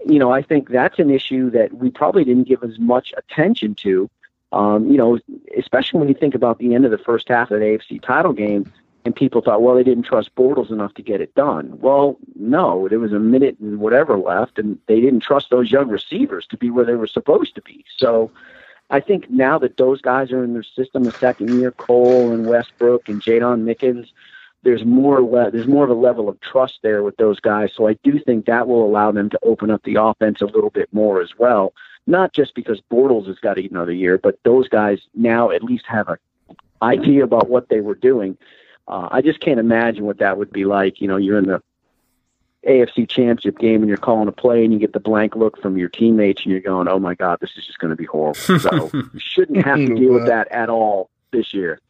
you 0.06 0.18
know, 0.18 0.30
I 0.30 0.42
think 0.42 0.68
that's 0.68 0.98
an 0.98 1.10
issue 1.10 1.50
that 1.50 1.74
we 1.74 1.90
probably 1.90 2.24
didn't 2.24 2.48
give 2.48 2.62
as 2.62 2.78
much 2.78 3.12
attention 3.16 3.74
to. 3.76 4.10
Um, 4.52 4.90
you 4.90 4.98
know, 4.98 5.18
especially 5.56 6.00
when 6.00 6.08
you 6.08 6.14
think 6.14 6.34
about 6.34 6.58
the 6.58 6.74
end 6.74 6.84
of 6.84 6.90
the 6.90 6.98
first 6.98 7.28
half 7.28 7.50
of 7.50 7.60
the 7.60 7.64
AFC 7.64 8.02
title 8.02 8.34
game, 8.34 8.70
and 9.04 9.16
people 9.16 9.40
thought, 9.40 9.62
well, 9.62 9.74
they 9.74 9.82
didn't 9.82 10.04
trust 10.04 10.34
Bortles 10.36 10.70
enough 10.70 10.94
to 10.94 11.02
get 11.02 11.20
it 11.20 11.34
done. 11.34 11.78
Well, 11.80 12.18
no, 12.36 12.88
there 12.88 13.00
was 13.00 13.12
a 13.12 13.18
minute 13.18 13.58
and 13.58 13.80
whatever 13.80 14.16
left, 14.16 14.58
and 14.58 14.78
they 14.86 15.00
didn't 15.00 15.20
trust 15.20 15.50
those 15.50 15.72
young 15.72 15.88
receivers 15.88 16.46
to 16.48 16.56
be 16.56 16.70
where 16.70 16.84
they 16.84 16.94
were 16.94 17.06
supposed 17.06 17.54
to 17.56 17.62
be. 17.62 17.84
So 17.96 18.30
I 18.90 19.00
think 19.00 19.28
now 19.30 19.58
that 19.58 19.76
those 19.76 20.00
guys 20.00 20.30
are 20.30 20.44
in 20.44 20.52
their 20.52 20.62
system, 20.62 21.04
the 21.04 21.12
second 21.12 21.58
year, 21.58 21.72
Cole 21.72 22.30
and 22.30 22.46
Westbrook 22.46 23.08
and 23.08 23.20
Jaydon 23.20 23.64
Mickens, 23.64 24.10
there's 24.62 24.84
more 24.84 25.20
le- 25.22 25.50
there's 25.50 25.66
more 25.66 25.84
of 25.84 25.90
a 25.90 25.94
level 25.94 26.28
of 26.28 26.40
trust 26.40 26.80
there 26.82 27.02
with 27.02 27.16
those 27.16 27.40
guys. 27.40 27.70
So 27.74 27.88
I 27.88 27.94
do 28.04 28.18
think 28.18 28.46
that 28.46 28.68
will 28.68 28.84
allow 28.84 29.10
them 29.12 29.28
to 29.30 29.38
open 29.42 29.70
up 29.70 29.82
the 29.82 29.96
offense 29.96 30.40
a 30.40 30.46
little 30.46 30.70
bit 30.70 30.88
more 30.92 31.20
as 31.20 31.30
well. 31.38 31.72
Not 32.06 32.32
just 32.32 32.54
because 32.54 32.80
Bortles 32.90 33.26
has 33.28 33.38
got 33.38 33.58
another 33.58 33.92
year, 33.92 34.18
but 34.18 34.38
those 34.44 34.68
guys 34.68 35.00
now 35.14 35.50
at 35.50 35.62
least 35.62 35.84
have 35.86 36.08
a 36.08 36.18
idea 36.82 37.22
about 37.22 37.48
what 37.48 37.68
they 37.68 37.80
were 37.80 37.94
doing. 37.94 38.36
Uh, 38.88 39.08
I 39.10 39.22
just 39.22 39.40
can't 39.40 39.60
imagine 39.60 40.04
what 40.04 40.18
that 40.18 40.36
would 40.36 40.52
be 40.52 40.64
like. 40.64 41.00
You 41.00 41.06
know, 41.06 41.16
you're 41.16 41.38
in 41.38 41.46
the 41.46 41.62
AFC 42.66 43.08
Championship 43.08 43.58
game 43.58 43.82
and 43.82 43.88
you're 43.88 43.98
calling 43.98 44.26
a 44.26 44.32
play 44.32 44.64
and 44.64 44.72
you 44.72 44.80
get 44.80 44.92
the 44.92 45.00
blank 45.00 45.36
look 45.36 45.60
from 45.60 45.76
your 45.76 45.88
teammates 45.88 46.42
and 46.42 46.50
you're 46.50 46.60
going, 46.60 46.88
"Oh 46.88 46.98
my 46.98 47.14
God, 47.14 47.38
this 47.40 47.52
is 47.56 47.66
just 47.66 47.78
going 47.78 47.90
to 47.90 47.96
be 47.96 48.04
horrible." 48.04 48.40
So 48.58 48.90
you 48.92 49.20
shouldn't 49.20 49.64
have 49.64 49.78
to 49.78 49.94
deal 49.94 50.12
with 50.12 50.26
that 50.26 50.48
at 50.50 50.68
all 50.68 51.10
this 51.32 51.52
year. 51.52 51.80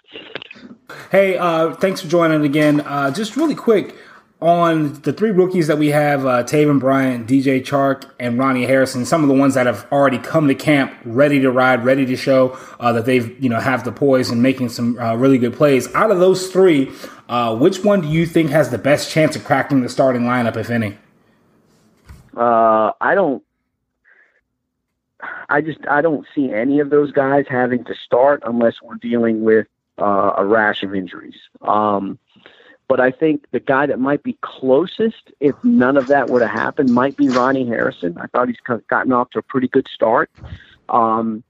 Hey, 1.11 1.37
uh, 1.37 1.75
thanks 1.75 2.01
for 2.01 2.09
joining 2.09 2.45
again. 2.45 2.81
Uh, 2.81 3.11
just 3.11 3.37
really 3.37 3.55
quick 3.55 3.97
on 4.43 4.95
the 5.03 5.13
three 5.13 5.31
rookies 5.31 5.69
that 5.69 5.79
we 5.79 5.89
have 5.89 6.27
uh, 6.27 6.43
Taven 6.43 6.81
Bryan, 6.81 7.25
DJ 7.25 7.61
Chark, 7.61 8.11
and 8.19 8.39
Ronnie 8.39 8.67
Harrison, 8.67 9.07
some 9.07 9.23
of 9.23 9.29
the 9.29 9.35
ones 9.35 9.55
that 9.55 9.67
have 9.67 9.87
already 9.93 10.19
come 10.19 10.49
to 10.49 10.55
camp 10.55 10.93
ready 11.05 11.41
to 11.41 11.51
ride, 11.51 11.85
ready 11.85 12.05
to 12.07 12.17
show 12.17 12.59
uh, 12.81 12.93
that 12.93 13.07
they've, 13.07 13.41
you 13.43 13.49
know, 13.49 13.61
have 13.61 13.85
the 13.85 13.93
poise 13.93 14.31
and 14.31 14.43
making 14.43 14.69
some 14.69 14.99
uh, 14.99 15.15
really 15.15 15.39
good 15.39 15.55
plays. 15.55 15.93
Out 15.95 16.11
of 16.11 16.19
those 16.19 16.49
three, 16.49 16.91
uh, 17.29 17.57
which 17.57 17.85
one 17.85 18.01
do 18.01 18.09
you 18.09 18.27
think 18.27 18.51
has 18.51 18.71
the 18.71 18.79
best 18.79 19.11
chance 19.11 19.37
of 19.37 19.45
cracking 19.45 19.81
the 19.81 19.89
starting 19.89 20.23
lineup, 20.23 20.57
if 20.57 20.71
any? 20.71 20.99
Uh, 22.37 22.91
I 23.01 23.15
don't. 23.15 23.45
I 25.53 25.61
just 25.61 25.81
I 25.87 26.01
don't 26.01 26.27
see 26.35 26.51
any 26.51 26.81
of 26.81 26.89
those 26.89 27.13
guys 27.13 27.45
having 27.47 27.85
to 27.85 27.95
start 27.95 28.43
unless 28.47 28.81
we're 28.83 28.95
dealing 28.95 29.45
with 29.45 29.67
uh, 29.99 30.33
a 30.39 30.45
rash 30.47 30.83
of 30.83 30.95
injuries. 30.95 31.37
Um, 31.61 32.19
but 32.89 33.01
I 33.01 33.11
think 33.11 33.45
the 33.53 33.61
guy 33.61 33.85
that 33.87 34.01
might 34.01 34.23
be 34.23 34.39
closest, 34.41 35.31
if 35.41 35.55
none 35.63 35.99
of 35.99 36.07
that 36.09 36.31
were 36.31 36.41
to 36.41 36.47
happen, 36.47 36.91
might 36.93 37.17
be 37.17 37.29
Ronnie 37.29 37.67
Harrison. 37.67 38.17
I 38.19 38.27
thought 38.29 38.49
he's 38.49 38.61
gotten 38.89 39.13
off 39.13 39.31
to 39.31 39.39
a 39.39 39.43
pretty 39.43 39.69
good 39.69 39.87
start. 39.93 40.31
Um, 40.89 41.43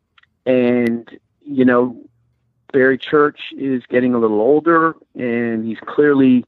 and, 0.46 1.08
you 1.44 1.64
know, 1.64 1.96
Barry 2.72 2.98
Church 2.98 3.52
is 3.56 3.82
getting 3.86 4.14
a 4.14 4.18
little 4.18 4.40
older, 4.40 4.94
and 5.14 5.64
he's 5.64 5.80
clearly, 5.80 6.44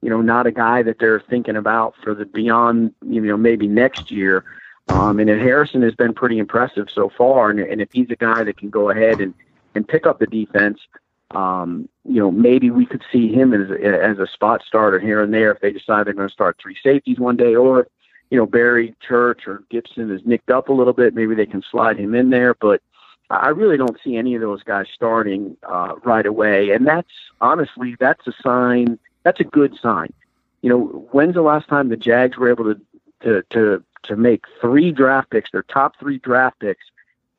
you 0.00 0.10
know, 0.10 0.20
not 0.20 0.46
a 0.46 0.52
guy 0.52 0.82
that 0.82 0.98
they're 0.98 1.20
thinking 1.20 1.56
about 1.56 1.94
for 2.02 2.14
the 2.14 2.26
beyond, 2.26 2.94
you 3.06 3.20
know, 3.20 3.36
maybe 3.36 3.68
next 3.68 4.10
year. 4.10 4.44
Um, 4.88 5.20
and 5.20 5.28
Harrison 5.28 5.82
has 5.82 5.94
been 5.94 6.12
pretty 6.12 6.38
impressive 6.38 6.88
so 6.92 7.10
far. 7.16 7.50
And, 7.50 7.60
and 7.60 7.80
if 7.80 7.90
he's 7.92 8.10
a 8.10 8.16
guy 8.16 8.44
that 8.44 8.58
can 8.58 8.70
go 8.70 8.90
ahead 8.90 9.20
and, 9.20 9.34
and 9.74 9.86
pick 9.86 10.06
up 10.06 10.18
the 10.18 10.26
defense, 10.26 10.80
um, 11.30 11.88
you 12.04 12.20
know, 12.20 12.30
maybe 12.30 12.70
we 12.70 12.84
could 12.84 13.02
see 13.10 13.32
him 13.32 13.54
as, 13.54 13.70
as 13.70 14.18
a 14.18 14.26
spot 14.26 14.62
starter 14.66 14.98
here 14.98 15.22
and 15.22 15.32
there 15.32 15.52
if 15.52 15.60
they 15.60 15.72
decide 15.72 16.06
they're 16.06 16.14
going 16.14 16.28
to 16.28 16.32
start 16.32 16.58
three 16.60 16.76
safeties 16.82 17.18
one 17.18 17.36
day, 17.36 17.54
or 17.54 17.86
you 18.30 18.38
know, 18.38 18.46
Barry 18.46 18.94
Church 19.06 19.46
or 19.46 19.62
Gipson 19.70 20.10
is 20.10 20.22
nicked 20.24 20.50
up 20.50 20.68
a 20.68 20.72
little 20.72 20.94
bit. 20.94 21.14
Maybe 21.14 21.34
they 21.34 21.46
can 21.46 21.62
slide 21.70 21.98
him 21.98 22.14
in 22.14 22.30
there, 22.30 22.54
but 22.54 22.80
I 23.28 23.48
really 23.48 23.76
don't 23.76 23.98
see 24.02 24.16
any 24.16 24.34
of 24.34 24.40
those 24.40 24.62
guys 24.62 24.86
starting 24.94 25.56
uh, 25.62 25.96
right 26.02 26.24
away. 26.24 26.70
And 26.70 26.86
that's 26.86 27.10
honestly, 27.40 27.96
that's 28.00 28.26
a 28.26 28.32
sign. 28.42 28.98
That's 29.22 29.40
a 29.40 29.44
good 29.44 29.76
sign. 29.80 30.12
You 30.62 30.70
know, 30.70 30.80
when's 31.12 31.34
the 31.34 31.42
last 31.42 31.68
time 31.68 31.88
the 31.88 31.96
Jags 31.96 32.36
were 32.36 32.50
able 32.50 32.64
to 32.64 32.80
to 33.22 33.42
to 33.50 33.82
to 34.04 34.16
make 34.16 34.44
three 34.60 34.90
draft 34.90 35.30
picks, 35.30 35.50
their 35.50 35.62
top 35.62 35.98
three 35.98 36.18
draft 36.18 36.58
picks, 36.58 36.84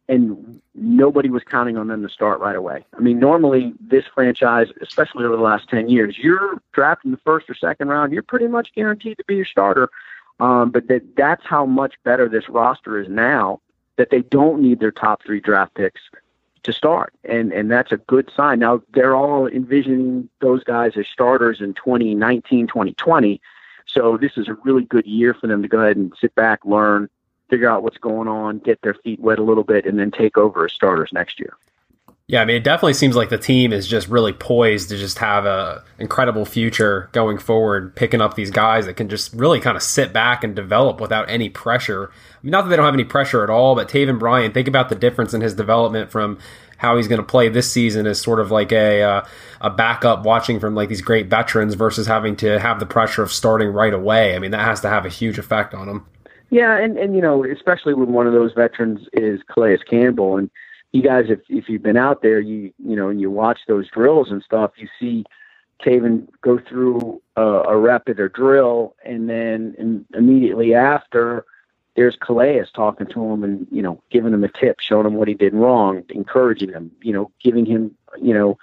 and 0.07 0.61
nobody 0.73 1.29
was 1.29 1.43
counting 1.43 1.77
on 1.77 1.87
them 1.87 2.01
to 2.01 2.09
start 2.09 2.39
right 2.39 2.55
away. 2.55 2.85
I 2.97 3.01
mean, 3.01 3.19
normally 3.19 3.73
this 3.81 4.05
franchise, 4.13 4.67
especially 4.81 5.25
over 5.25 5.35
the 5.35 5.41
last 5.41 5.67
10 5.69 5.89
years, 5.89 6.17
you're 6.17 6.61
drafting 6.71 7.11
the 7.11 7.17
first 7.17 7.49
or 7.49 7.53
second 7.53 7.89
round, 7.89 8.13
you're 8.13 8.23
pretty 8.23 8.47
much 8.47 8.73
guaranteed 8.73 9.17
to 9.17 9.25
be 9.25 9.35
your 9.35 9.45
starter 9.45 9.89
um, 10.39 10.71
but 10.71 10.87
that 10.87 11.15
that's 11.15 11.45
how 11.45 11.65
much 11.65 11.95
better 12.03 12.27
this 12.27 12.49
roster 12.49 12.99
is 12.99 13.07
now 13.07 13.61
that 13.97 14.09
they 14.09 14.21
don't 14.21 14.61
need 14.61 14.79
their 14.79 14.91
top 14.91 15.23
three 15.23 15.39
draft 15.39 15.75
picks 15.75 16.01
to 16.63 16.73
start. 16.73 17.13
And 17.23 17.51
and 17.53 17.69
that's 17.69 17.91
a 17.91 17.97
good 17.97 18.31
sign. 18.35 18.59
Now 18.59 18.81
they're 18.93 19.15
all 19.15 19.47
envisioning 19.47 20.29
those 20.41 20.63
guys 20.63 20.93
as 20.97 21.07
starters 21.07 21.61
in 21.61 21.73
2019, 21.75 22.67
2020. 22.67 23.41
So 23.93 24.17
this 24.19 24.31
is 24.37 24.47
a 24.47 24.55
really 24.63 24.83
good 24.83 25.05
year 25.05 25.33
for 25.33 25.47
them 25.47 25.61
to 25.61 25.67
go 25.67 25.79
ahead 25.79 25.97
and 25.97 26.13
sit 26.19 26.33
back, 26.35 26.65
learn, 26.65 27.09
figure 27.49 27.69
out 27.69 27.83
what's 27.83 27.97
going 27.97 28.27
on, 28.27 28.59
get 28.59 28.81
their 28.81 28.95
feet 28.95 29.19
wet 29.19 29.39
a 29.39 29.43
little 29.43 29.63
bit, 29.63 29.85
and 29.85 29.99
then 29.99 30.11
take 30.11 30.37
over 30.37 30.65
as 30.65 30.73
starters 30.73 31.11
next 31.13 31.39
year. 31.39 31.55
Yeah, 32.25 32.41
I 32.41 32.45
mean, 32.45 32.55
it 32.55 32.63
definitely 32.63 32.93
seems 32.93 33.17
like 33.17 33.29
the 33.29 33.37
team 33.37 33.73
is 33.73 33.85
just 33.85 34.07
really 34.07 34.31
poised 34.31 34.89
to 34.89 34.97
just 34.97 35.19
have 35.19 35.45
a 35.45 35.83
incredible 35.99 36.45
future 36.45 37.09
going 37.11 37.37
forward, 37.37 37.95
picking 37.97 38.21
up 38.21 38.35
these 38.35 38.49
guys 38.49 38.85
that 38.85 38.93
can 38.93 39.09
just 39.09 39.33
really 39.33 39.59
kind 39.59 39.75
of 39.75 39.83
sit 39.83 40.13
back 40.13 40.41
and 40.41 40.55
develop 40.55 41.01
without 41.01 41.29
any 41.29 41.49
pressure. 41.49 42.11
I 42.11 42.37
mean, 42.41 42.51
not 42.51 42.63
that 42.63 42.69
they 42.69 42.77
don't 42.77 42.85
have 42.85 42.93
any 42.93 43.03
pressure 43.03 43.43
at 43.43 43.49
all, 43.49 43.75
but 43.75 43.89
Taven 43.89 44.19
Bryan, 44.19 44.53
think 44.53 44.69
about 44.69 44.87
the 44.87 44.95
difference 44.95 45.33
in 45.33 45.41
his 45.41 45.53
development 45.53 46.11
from 46.11 46.39
how 46.83 46.97
he's 46.97 47.07
going 47.07 47.21
to 47.21 47.25
play 47.25 47.49
this 47.49 47.71
season 47.71 48.05
as 48.05 48.21
sort 48.21 48.39
of 48.39 48.51
like 48.51 48.71
a 48.71 49.01
uh, 49.01 49.25
a 49.61 49.71
backup 49.71 50.23
watching 50.23 50.59
from 50.59 50.75
like 50.75 50.89
these 50.89 51.01
great 51.01 51.27
veterans 51.27 51.73
versus 51.73 52.05
having 52.05 52.35
to 52.35 52.59
have 52.59 52.79
the 52.79 52.85
pressure 52.85 53.23
of 53.23 53.31
starting 53.31 53.69
right 53.69 53.93
away. 53.93 54.35
I 54.35 54.39
mean, 54.39 54.51
that 54.51 54.65
has 54.65 54.81
to 54.81 54.89
have 54.89 55.05
a 55.05 55.09
huge 55.09 55.39
effect 55.39 55.73
on 55.73 55.89
him. 55.89 56.05
Yeah, 56.51 56.77
and 56.77 56.97
and 56.99 57.15
you 57.15 57.21
know, 57.21 57.43
especially 57.43 57.95
when 57.95 58.13
one 58.13 58.27
of 58.27 58.33
those 58.33 58.53
veterans 58.53 59.07
is 59.13 59.39
Calais 59.51 59.79
Campbell 59.89 60.37
and 60.37 60.51
you 60.93 61.01
guys, 61.01 61.25
if 61.27 61.39
if 61.49 61.67
you've 61.67 61.81
been 61.81 61.97
out 61.97 62.21
there, 62.21 62.39
you 62.39 62.71
you 62.77 62.95
know, 62.95 63.09
and 63.09 63.19
you 63.19 63.29
watch 63.29 63.59
those 63.67 63.89
drills 63.89 64.29
and 64.29 64.43
stuff, 64.43 64.71
you 64.77 64.87
see 64.99 65.25
Taven 65.83 66.27
go 66.41 66.59
through 66.69 67.21
a, 67.35 67.41
a 67.41 67.77
rapid 67.77 68.19
or 68.19 68.29
drill, 68.29 68.95
and 69.03 69.27
then 69.27 69.75
in, 69.77 70.05
immediately 70.13 70.75
after, 70.75 71.45
there's 71.95 72.15
Calais 72.15 72.63
talking 72.73 73.07
to 73.07 73.31
him 73.31 73.43
and 73.43 73.67
you 73.71 73.81
know 73.81 74.01
giving 74.09 74.33
him 74.33 74.43
a 74.43 74.49
tip, 74.49 74.79
showing 74.79 75.05
him 75.05 75.15
what 75.15 75.27
he 75.27 75.33
did 75.33 75.53
wrong, 75.53 76.03
encouraging 76.09 76.69
him, 76.69 76.91
you 77.01 77.13
know, 77.13 77.31
giving 77.41 77.65
him 77.65 77.95
you 78.21 78.33
know, 78.33 78.57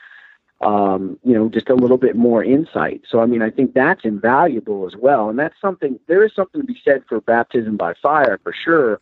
um, 0.61 1.19
you 1.25 1.35
know, 1.35 1.49
just 1.49 1.71
a 1.71 1.75
little 1.75 1.99
bit 1.99 2.17
more 2.17 2.45
insight. 2.45 3.03
So 3.09 3.21
I 3.21 3.27
mean, 3.27 3.43
I 3.43 3.51
think 3.51 3.75
that's 3.75 4.05
invaluable 4.05 4.87
as 4.87 4.97
well, 4.97 5.29
and 5.29 5.39
that's 5.39 5.61
something. 5.61 5.99
There 6.07 6.25
is 6.25 6.35
something 6.35 6.61
to 6.61 6.67
be 6.67 6.81
said 6.85 7.05
for 7.09 7.21
baptism 7.21 7.77
by 7.77 7.95
fire 7.95 8.39
for 8.43 8.53
sure 8.53 9.01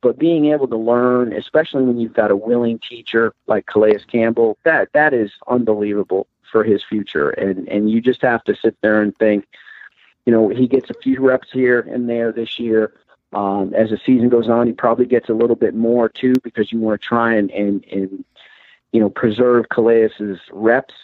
but 0.00 0.18
being 0.18 0.46
able 0.46 0.68
to 0.68 0.76
learn, 0.76 1.32
especially 1.32 1.82
when 1.82 1.98
you've 1.98 2.12
got 2.12 2.30
a 2.30 2.36
willing 2.36 2.78
teacher 2.78 3.34
like 3.46 3.66
Calais 3.66 3.98
Campbell, 4.10 4.56
that 4.64 4.92
that 4.92 5.12
is 5.12 5.32
unbelievable 5.48 6.26
for 6.50 6.64
his 6.64 6.82
future. 6.84 7.30
And 7.30 7.68
and 7.68 7.90
you 7.90 8.00
just 8.00 8.22
have 8.22 8.44
to 8.44 8.54
sit 8.54 8.76
there 8.80 9.02
and 9.02 9.16
think, 9.18 9.46
you 10.24 10.32
know, 10.32 10.48
he 10.48 10.68
gets 10.68 10.90
a 10.90 10.94
few 10.94 11.20
reps 11.20 11.48
here 11.52 11.80
and 11.80 12.08
there 12.08 12.32
this 12.32 12.58
year. 12.58 12.92
Um, 13.32 13.74
as 13.74 13.90
the 13.90 13.98
season 14.06 14.28
goes 14.28 14.48
on, 14.48 14.66
he 14.66 14.72
probably 14.72 15.06
gets 15.06 15.28
a 15.28 15.34
little 15.34 15.56
bit 15.56 15.74
more 15.74 16.08
too 16.08 16.34
because 16.42 16.72
you 16.72 16.78
want 16.78 17.00
to 17.00 17.06
try 17.06 17.34
and 17.34 17.50
and, 17.50 17.84
and 17.92 18.24
you 18.92 19.00
know 19.00 19.10
preserve 19.10 19.68
Calais's 19.68 20.38
reps. 20.50 20.94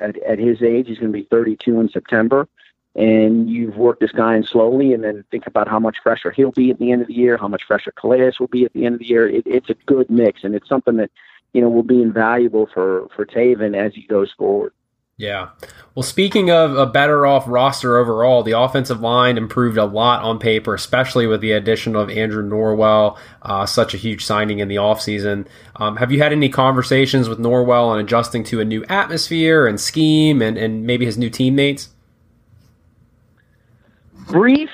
At, 0.00 0.18
at 0.22 0.38
his 0.38 0.60
age, 0.60 0.86
he's 0.86 0.98
going 0.98 1.12
to 1.12 1.18
be 1.18 1.24
32 1.24 1.80
in 1.80 1.88
September 1.88 2.46
and 2.98 3.48
you've 3.48 3.76
worked 3.76 4.00
this 4.00 4.10
guy 4.10 4.34
in 4.34 4.42
slowly, 4.42 4.92
and 4.92 5.04
then 5.04 5.24
think 5.30 5.46
about 5.46 5.68
how 5.68 5.78
much 5.78 5.98
fresher 6.02 6.32
he'll 6.32 6.50
be 6.50 6.70
at 6.70 6.80
the 6.80 6.90
end 6.90 7.00
of 7.00 7.06
the 7.06 7.14
year, 7.14 7.36
how 7.36 7.46
much 7.46 7.62
fresher 7.62 7.92
Calais 7.92 8.32
will 8.40 8.48
be 8.48 8.64
at 8.64 8.72
the 8.72 8.84
end 8.84 8.96
of 8.96 8.98
the 8.98 9.06
year. 9.06 9.28
It, 9.28 9.46
it's 9.46 9.70
a 9.70 9.74
good 9.86 10.10
mix, 10.10 10.42
and 10.42 10.52
it's 10.52 10.68
something 10.68 10.96
that 10.96 11.10
you 11.52 11.60
know 11.60 11.68
will 11.68 11.84
be 11.84 12.02
invaluable 12.02 12.66
for 12.66 13.08
for 13.14 13.24
Taven 13.24 13.76
as 13.76 13.94
he 13.94 14.02
goes 14.02 14.32
forward. 14.32 14.72
Yeah. 15.18 15.48
Well, 15.94 16.04
speaking 16.04 16.50
of 16.50 16.76
a 16.76 16.86
better 16.86 17.26
off 17.26 17.44
roster 17.48 17.98
overall, 17.98 18.44
the 18.44 18.52
offensive 18.52 19.00
line 19.00 19.36
improved 19.36 19.76
a 19.76 19.84
lot 19.84 20.22
on 20.22 20.38
paper, 20.38 20.74
especially 20.74 21.26
with 21.26 21.40
the 21.40 21.52
addition 21.52 21.96
of 21.96 22.08
Andrew 22.08 22.48
Norwell, 22.48 23.18
uh, 23.42 23.66
such 23.66 23.94
a 23.94 23.96
huge 23.96 24.24
signing 24.24 24.60
in 24.60 24.68
the 24.68 24.76
offseason. 24.76 25.46
Um, 25.76 25.96
have 25.96 26.12
you 26.12 26.22
had 26.22 26.32
any 26.32 26.48
conversations 26.48 27.28
with 27.28 27.40
Norwell 27.40 27.88
on 27.88 27.98
adjusting 27.98 28.44
to 28.44 28.60
a 28.60 28.64
new 28.64 28.84
atmosphere 28.88 29.66
and 29.66 29.80
scheme 29.80 30.40
and, 30.40 30.56
and 30.56 30.86
maybe 30.86 31.04
his 31.04 31.18
new 31.18 31.30
teammates? 31.30 31.88
brief 34.28 34.70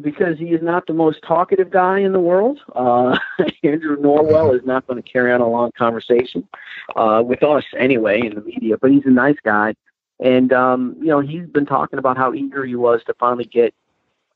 because 0.00 0.38
he 0.38 0.46
is 0.46 0.62
not 0.62 0.86
the 0.86 0.92
most 0.92 1.18
talkative 1.26 1.70
guy 1.70 1.98
in 1.98 2.12
the 2.12 2.20
world. 2.20 2.60
Uh, 2.76 3.18
Andrew 3.64 3.96
Norwell 3.96 4.56
is 4.56 4.64
not 4.64 4.86
going 4.86 5.02
to 5.02 5.08
carry 5.08 5.32
on 5.32 5.40
a 5.40 5.48
long 5.48 5.72
conversation 5.76 6.48
uh, 6.94 7.22
with 7.24 7.42
us 7.42 7.64
anyway 7.76 8.20
in 8.24 8.34
the 8.34 8.40
media, 8.42 8.76
but 8.78 8.92
he's 8.92 9.06
a 9.06 9.10
nice 9.10 9.36
guy. 9.44 9.74
And, 10.20 10.52
um, 10.52 10.96
you 10.98 11.06
know, 11.06 11.20
he's 11.20 11.46
been 11.46 11.66
talking 11.66 11.98
about 11.98 12.16
how 12.16 12.34
eager 12.34 12.64
he 12.64 12.74
was 12.74 13.02
to 13.04 13.14
finally 13.14 13.44
get 13.44 13.74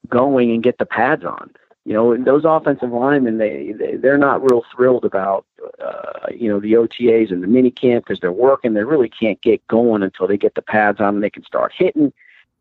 going 0.09 0.51
and 0.51 0.62
get 0.62 0.79
the 0.79 0.87
pads 0.87 1.25
on. 1.25 1.51
You 1.85 1.95
know, 1.95 2.12
and 2.12 2.25
those 2.25 2.45
offensive 2.45 2.93
linemen, 2.93 3.39
they, 3.39 3.73
they 3.73 3.97
they're 3.97 4.17
not 4.17 4.49
real 4.49 4.62
thrilled 4.73 5.05
about, 5.05 5.45
uh, 5.85 6.29
you 6.33 6.49
know, 6.49 6.61
the 6.61 6.75
OTAs 6.75 7.33
and 7.33 7.43
the 7.43 7.49
mini 7.49 7.73
camp 7.73 8.05
because 8.05 8.21
they're 8.21 8.31
working. 8.31 8.75
They 8.75 8.85
really 8.85 9.09
can't 9.09 9.41
get 9.43 9.67
going 9.67 10.05
until 10.05 10.29
they 10.29 10.37
get 10.37 10.55
the 10.55 10.62
pads 10.62 11.01
on 11.01 11.15
and 11.15 11.25
they 11.25 11.31
can 11.31 11.43
start 11.43 11.73
hitting. 11.77 12.12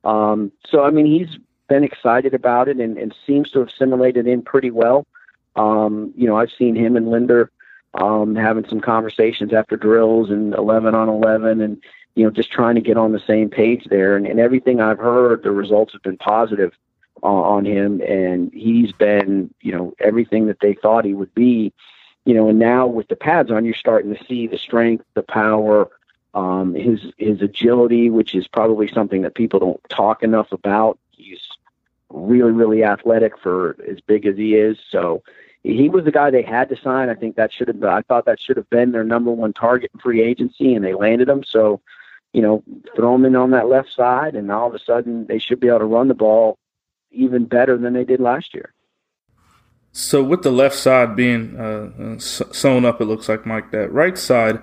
Um, 0.03 0.51
so, 0.65 0.83
I 0.83 0.89
mean, 0.89 1.05
he's 1.05 1.37
been 1.67 1.83
excited 1.83 2.33
about 2.33 2.67
it 2.67 2.77
and, 2.77 2.97
and 2.97 3.13
seems 3.27 3.51
to 3.51 3.59
have 3.59 3.67
assimilated 3.67 4.25
in 4.25 4.41
pretty 4.41 4.71
well. 4.71 5.05
Um, 5.55 6.11
you 6.17 6.25
know, 6.25 6.37
I've 6.37 6.51
seen 6.57 6.75
him 6.75 6.95
and 6.95 7.11
Linder 7.11 7.51
um, 7.93 8.35
having 8.35 8.67
some 8.67 8.81
conversations 8.81 9.53
after 9.53 9.77
drills 9.77 10.31
and 10.31 10.55
11 10.55 10.95
on 10.95 11.09
11 11.09 11.61
and, 11.61 11.81
you 12.15 12.23
know, 12.23 12.29
just 12.29 12.51
trying 12.51 12.75
to 12.75 12.81
get 12.81 12.97
on 12.97 13.11
the 13.11 13.19
same 13.19 13.49
page 13.49 13.85
there. 13.89 14.15
And, 14.15 14.27
and 14.27 14.39
everything 14.39 14.81
I've 14.81 14.99
heard, 14.99 15.43
the 15.43 15.51
results 15.51 15.93
have 15.93 16.01
been 16.01 16.17
positive 16.17 16.73
uh, 17.23 17.27
on 17.27 17.65
him. 17.65 18.01
And 18.01 18.51
he's 18.53 18.91
been, 18.91 19.53
you 19.61 19.71
know, 19.71 19.93
everything 19.99 20.47
that 20.47 20.59
they 20.59 20.73
thought 20.73 21.05
he 21.05 21.13
would 21.13 21.33
be. 21.33 21.73
You 22.25 22.35
know, 22.35 22.49
and 22.49 22.59
now 22.59 22.85
with 22.85 23.07
the 23.07 23.15
pads 23.15 23.49
on, 23.49 23.65
you're 23.65 23.73
starting 23.73 24.13
to 24.13 24.23
see 24.25 24.45
the 24.45 24.57
strength, 24.57 25.05
the 25.15 25.23
power, 25.23 25.89
um, 26.33 26.75
his 26.75 27.11
his 27.17 27.41
agility, 27.41 28.09
which 28.09 28.35
is 28.35 28.47
probably 28.47 28.87
something 28.87 29.23
that 29.23 29.33
people 29.33 29.59
don't 29.59 29.81
talk 29.89 30.21
enough 30.21 30.51
about. 30.51 30.99
He's 31.11 31.41
really, 32.09 32.51
really 32.51 32.83
athletic 32.83 33.37
for 33.39 33.75
as 33.89 33.99
big 34.01 34.25
as 34.25 34.37
he 34.37 34.55
is. 34.55 34.77
So 34.89 35.23
he 35.63 35.89
was 35.89 36.05
the 36.05 36.11
guy 36.11 36.31
they 36.31 36.41
had 36.41 36.69
to 36.69 36.75
sign. 36.75 37.09
I 37.09 37.15
think 37.15 37.35
that 37.35 37.53
should 37.53 37.67
have 37.67 37.83
I 37.83 38.01
thought 38.01 38.25
that 38.25 38.39
should 38.39 38.57
have 38.57 38.69
been 38.69 38.91
their 38.91 39.03
number 39.03 39.31
one 39.31 39.53
target 39.53 39.91
in 39.93 39.99
free 39.99 40.21
agency, 40.21 40.73
and 40.73 40.83
they 40.83 40.93
landed 40.93 41.29
him. 41.29 41.43
So, 41.43 41.81
you 42.33 42.41
know, 42.41 42.63
throw 42.95 43.13
them 43.13 43.25
in 43.25 43.35
on 43.35 43.51
that 43.51 43.67
left 43.67 43.89
side, 43.93 44.35
and 44.35 44.51
all 44.51 44.67
of 44.67 44.75
a 44.75 44.79
sudden 44.79 45.25
they 45.27 45.39
should 45.39 45.59
be 45.59 45.67
able 45.67 45.79
to 45.79 45.85
run 45.85 46.07
the 46.07 46.13
ball 46.13 46.57
even 47.11 47.45
better 47.45 47.77
than 47.77 47.93
they 47.93 48.05
did 48.05 48.19
last 48.19 48.53
year. 48.53 48.73
So, 49.93 50.23
with 50.23 50.43
the 50.43 50.51
left 50.51 50.75
side 50.75 51.17
being 51.17 51.59
uh, 51.59 52.17
sewn 52.19 52.85
up, 52.85 53.01
it 53.01 53.05
looks 53.05 53.27
like 53.27 53.45
Mike. 53.45 53.71
That 53.71 53.91
right 53.91 54.17
side, 54.17 54.61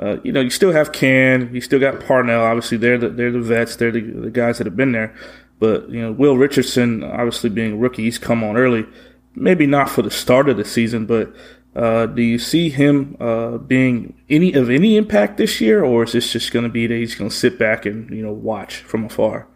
uh, 0.00 0.16
you 0.24 0.32
know, 0.32 0.40
you 0.40 0.50
still 0.50 0.72
have 0.72 0.90
Cann, 0.90 1.54
you 1.54 1.60
still 1.60 1.78
got 1.78 2.04
Parnell. 2.04 2.42
Obviously, 2.42 2.78
they're 2.78 2.98
the 2.98 3.08
they're 3.08 3.30
the 3.30 3.40
vets, 3.40 3.76
they're 3.76 3.92
the, 3.92 4.00
the 4.00 4.30
guys 4.30 4.58
that 4.58 4.66
have 4.66 4.76
been 4.76 4.92
there. 4.92 5.14
But 5.60 5.88
you 5.90 6.00
know, 6.00 6.10
Will 6.10 6.36
Richardson, 6.36 7.04
obviously 7.04 7.50
being 7.50 7.74
a 7.74 7.76
rookie, 7.76 8.02
he's 8.02 8.18
come 8.18 8.42
on 8.42 8.56
early. 8.56 8.86
Maybe 9.36 9.66
not 9.66 9.90
for 9.90 10.02
the 10.02 10.10
start 10.10 10.48
of 10.48 10.56
the 10.56 10.64
season, 10.64 11.06
but 11.06 11.32
uh, 11.74 12.06
do 12.06 12.22
you 12.22 12.38
see 12.38 12.70
him 12.70 13.16
uh, 13.18 13.58
being 13.58 14.14
any 14.28 14.52
of 14.52 14.70
any 14.70 14.96
impact 14.96 15.38
this 15.38 15.60
year, 15.60 15.84
or 15.84 16.04
is 16.04 16.12
this 16.12 16.32
just 16.32 16.52
going 16.52 16.64
to 16.64 16.68
be 16.68 16.86
that 16.86 16.94
he's 16.94 17.14
going 17.14 17.30
to 17.30 17.36
sit 17.36 17.58
back 17.58 17.84
and 17.84 18.10
you 18.10 18.22
know 18.22 18.32
watch 18.32 18.78
from 18.78 19.04
afar? 19.04 19.46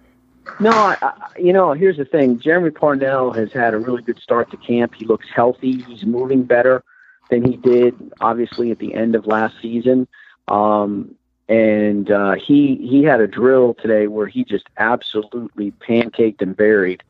No, 0.60 0.70
I, 0.70 0.96
I, 1.00 1.12
you 1.38 1.52
know, 1.52 1.72
here's 1.72 1.98
the 1.98 2.04
thing. 2.04 2.40
Jeremy 2.40 2.70
Parnell 2.70 3.32
has 3.32 3.52
had 3.52 3.74
a 3.74 3.78
really 3.78 4.02
good 4.02 4.18
start 4.18 4.50
to 4.50 4.56
camp. 4.56 4.94
He 4.94 5.04
looks 5.04 5.26
healthy. 5.32 5.82
He's 5.82 6.04
moving 6.04 6.42
better 6.42 6.82
than 7.30 7.44
he 7.44 7.56
did, 7.56 7.94
obviously, 8.20 8.70
at 8.70 8.78
the 8.78 8.94
end 8.94 9.14
of 9.14 9.26
last 9.26 9.54
season. 9.60 10.08
Um, 10.48 11.14
and 11.48 12.10
uh, 12.10 12.34
he 12.34 12.76
he 12.76 13.04
had 13.04 13.20
a 13.20 13.26
drill 13.26 13.74
today 13.74 14.06
where 14.06 14.26
he 14.26 14.44
just 14.44 14.66
absolutely 14.76 15.70
pancaked 15.72 16.42
and 16.42 16.56
buried 16.56 17.02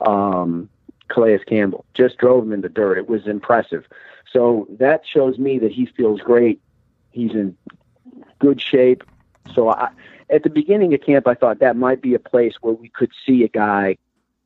um, 0.00 0.68
Calais 1.08 1.38
Campbell. 1.46 1.84
Just 1.94 2.18
drove 2.18 2.44
him 2.44 2.52
in 2.52 2.60
the 2.60 2.68
dirt. 2.68 2.98
It 2.98 3.08
was 3.08 3.26
impressive. 3.26 3.86
So 4.32 4.66
that 4.78 5.02
shows 5.06 5.38
me 5.38 5.58
that 5.58 5.72
he 5.72 5.86
feels 5.86 6.20
great. 6.20 6.60
He's 7.12 7.32
in 7.32 7.56
good 8.38 8.60
shape. 8.60 9.02
So 9.54 9.70
I, 9.70 9.90
at 10.30 10.42
the 10.42 10.50
beginning 10.50 10.92
of 10.94 11.00
camp, 11.00 11.26
I 11.26 11.34
thought 11.34 11.60
that 11.60 11.76
might 11.76 12.02
be 12.02 12.14
a 12.14 12.18
place 12.18 12.54
where 12.60 12.74
we 12.74 12.88
could 12.88 13.12
see 13.24 13.44
a 13.44 13.48
guy 13.48 13.96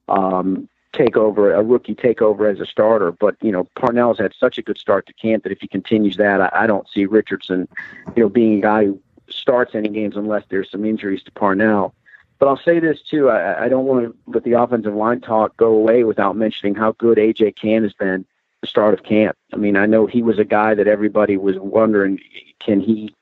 um, 0.09 0.69
take 0.93 1.17
over, 1.17 1.52
a 1.52 1.62
rookie 1.62 1.95
take 1.95 2.21
over 2.21 2.49
as 2.49 2.61
a 2.61 2.67
starter. 2.67 3.12
But 3.12 3.37
you 3.40 3.52
know, 3.52 3.67
Parnell's 3.76 4.19
had 4.19 4.35
such 4.38 4.59
a 4.59 4.62
good 4.62 4.79
start 4.79 5.07
to 5.07 5.12
camp 5.14 5.45
that 5.45 5.52
if 5.52 5.61
he 5.61 5.69
continues 5.69 6.17
that, 6.19 6.40
I, 6.40 6.50
I 6.52 6.67
don't 6.67 6.88
see 6.88 7.07
Richardson, 7.07 7.69
you 8.17 8.25
know, 8.25 8.29
being 8.29 8.59
a 8.59 8.62
guy 8.62 8.85
who 8.87 9.00
starts 9.29 9.75
any 9.75 9.88
games 9.88 10.17
unless 10.17 10.45
there's 10.49 10.71
some 10.71 10.85
injuries 10.85 11.23
to 11.23 11.31
Parnell. 11.31 11.95
But 12.40 12.49
I'll 12.49 12.56
say 12.56 12.80
this 12.80 13.00
too: 13.02 13.28
I, 13.28 13.66
I 13.66 13.68
don't 13.68 13.85
want 13.85 14.06
to 14.06 14.16
let 14.26 14.44
the 14.44 14.54
offensive 14.54 14.94
line 14.94 15.20
talk 15.20 15.56
go 15.59 15.73
away 15.73 16.02
without 16.04 16.37
mentioning 16.37 16.75
how 16.75 16.92
good 16.92 17.18
AJ 17.18 17.54
Cann 17.54 17.82
has 17.85 17.92
been 17.92 18.25
the 18.62 18.66
start 18.66 18.94
of 18.94 19.02
camp. 19.02 19.37
I 19.52 19.56
mean, 19.56 19.76
I 19.76 19.87
know 19.87 20.06
he 20.06 20.23
was 20.23 20.38
a 20.38 20.44
guy 20.44 20.75
that 20.75 20.88
everybody 20.88 21.37
was 21.37 21.59
wondering, 21.59 22.18
can 22.59 22.80
he 22.80 23.14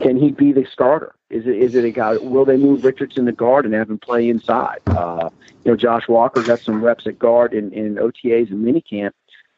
can 0.00 0.16
he 0.16 0.30
be 0.30 0.52
the 0.52 0.64
starter? 0.64 1.14
Is 1.28 1.46
it 1.46 1.56
is 1.56 1.74
it 1.74 1.84
a 1.84 1.90
guy? 1.90 2.16
Will 2.18 2.44
they 2.44 2.56
move 2.56 2.84
Richardson 2.84 3.26
to 3.26 3.32
guard 3.32 3.64
and 3.64 3.74
have 3.74 3.90
him 3.90 3.98
play 3.98 4.28
inside? 4.28 4.78
Uh, 4.86 5.28
you 5.64 5.72
know, 5.72 5.76
Josh 5.76 6.06
Walker 6.06 6.40
got 6.42 6.60
some 6.60 6.84
reps 6.84 7.08
at 7.08 7.18
guard 7.18 7.52
in, 7.52 7.72
in 7.72 7.96
OTAs 7.96 8.50
and 8.50 8.64
minicamp. 8.64 9.10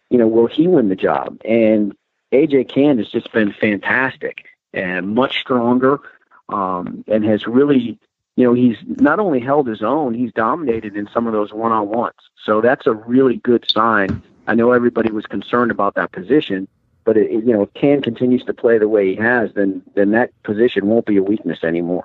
You 0.09 0.17
know, 0.17 0.27
will 0.27 0.47
he 0.47 0.67
win 0.67 0.89
the 0.89 0.97
job? 0.97 1.39
And 1.45 1.95
AJ 2.33 2.71
Cann 2.71 2.97
has 2.97 3.11
just 3.11 3.31
been 3.33 3.53
fantastic 3.53 4.47
and 4.73 5.15
much 5.15 5.41
stronger, 5.41 6.01
um, 6.49 7.05
and 7.07 7.23
has 7.25 7.47
really 7.47 7.99
you 8.39 8.45
know, 8.45 8.55
he's 8.55 8.77
not 8.87 9.19
only 9.19 9.41
held 9.41 9.67
his 9.67 9.83
own, 9.83 10.15
he's 10.15 10.33
dominated 10.33 10.97
in 10.97 11.09
some 11.13 11.27
of 11.27 11.33
those 11.33 11.53
one 11.53 11.73
on 11.73 11.89
ones. 11.89 12.15
So 12.45 12.61
that's 12.61 12.87
a 12.87 12.93
really 12.93 13.39
good 13.39 13.69
sign. 13.69 14.23
I 14.47 14.55
know 14.55 14.71
everybody 14.71 15.11
was 15.11 15.27
concerned 15.27 15.73
about 15.73 15.97
that 15.97 16.13
position, 16.13 16.69
but 17.03 17.17
it, 17.17 17.33
you 17.33 17.53
know, 17.53 17.63
if 17.63 17.75
Cann 17.75 18.01
continues 18.01 18.45
to 18.45 18.55
play 18.55 18.79
the 18.79 18.87
way 18.87 19.09
he 19.09 19.17
has, 19.17 19.51
then 19.55 19.83
then 19.97 20.13
that 20.13 20.31
position 20.45 20.87
won't 20.87 21.05
be 21.05 21.17
a 21.17 21.23
weakness 21.23 21.65
anymore. 21.65 22.05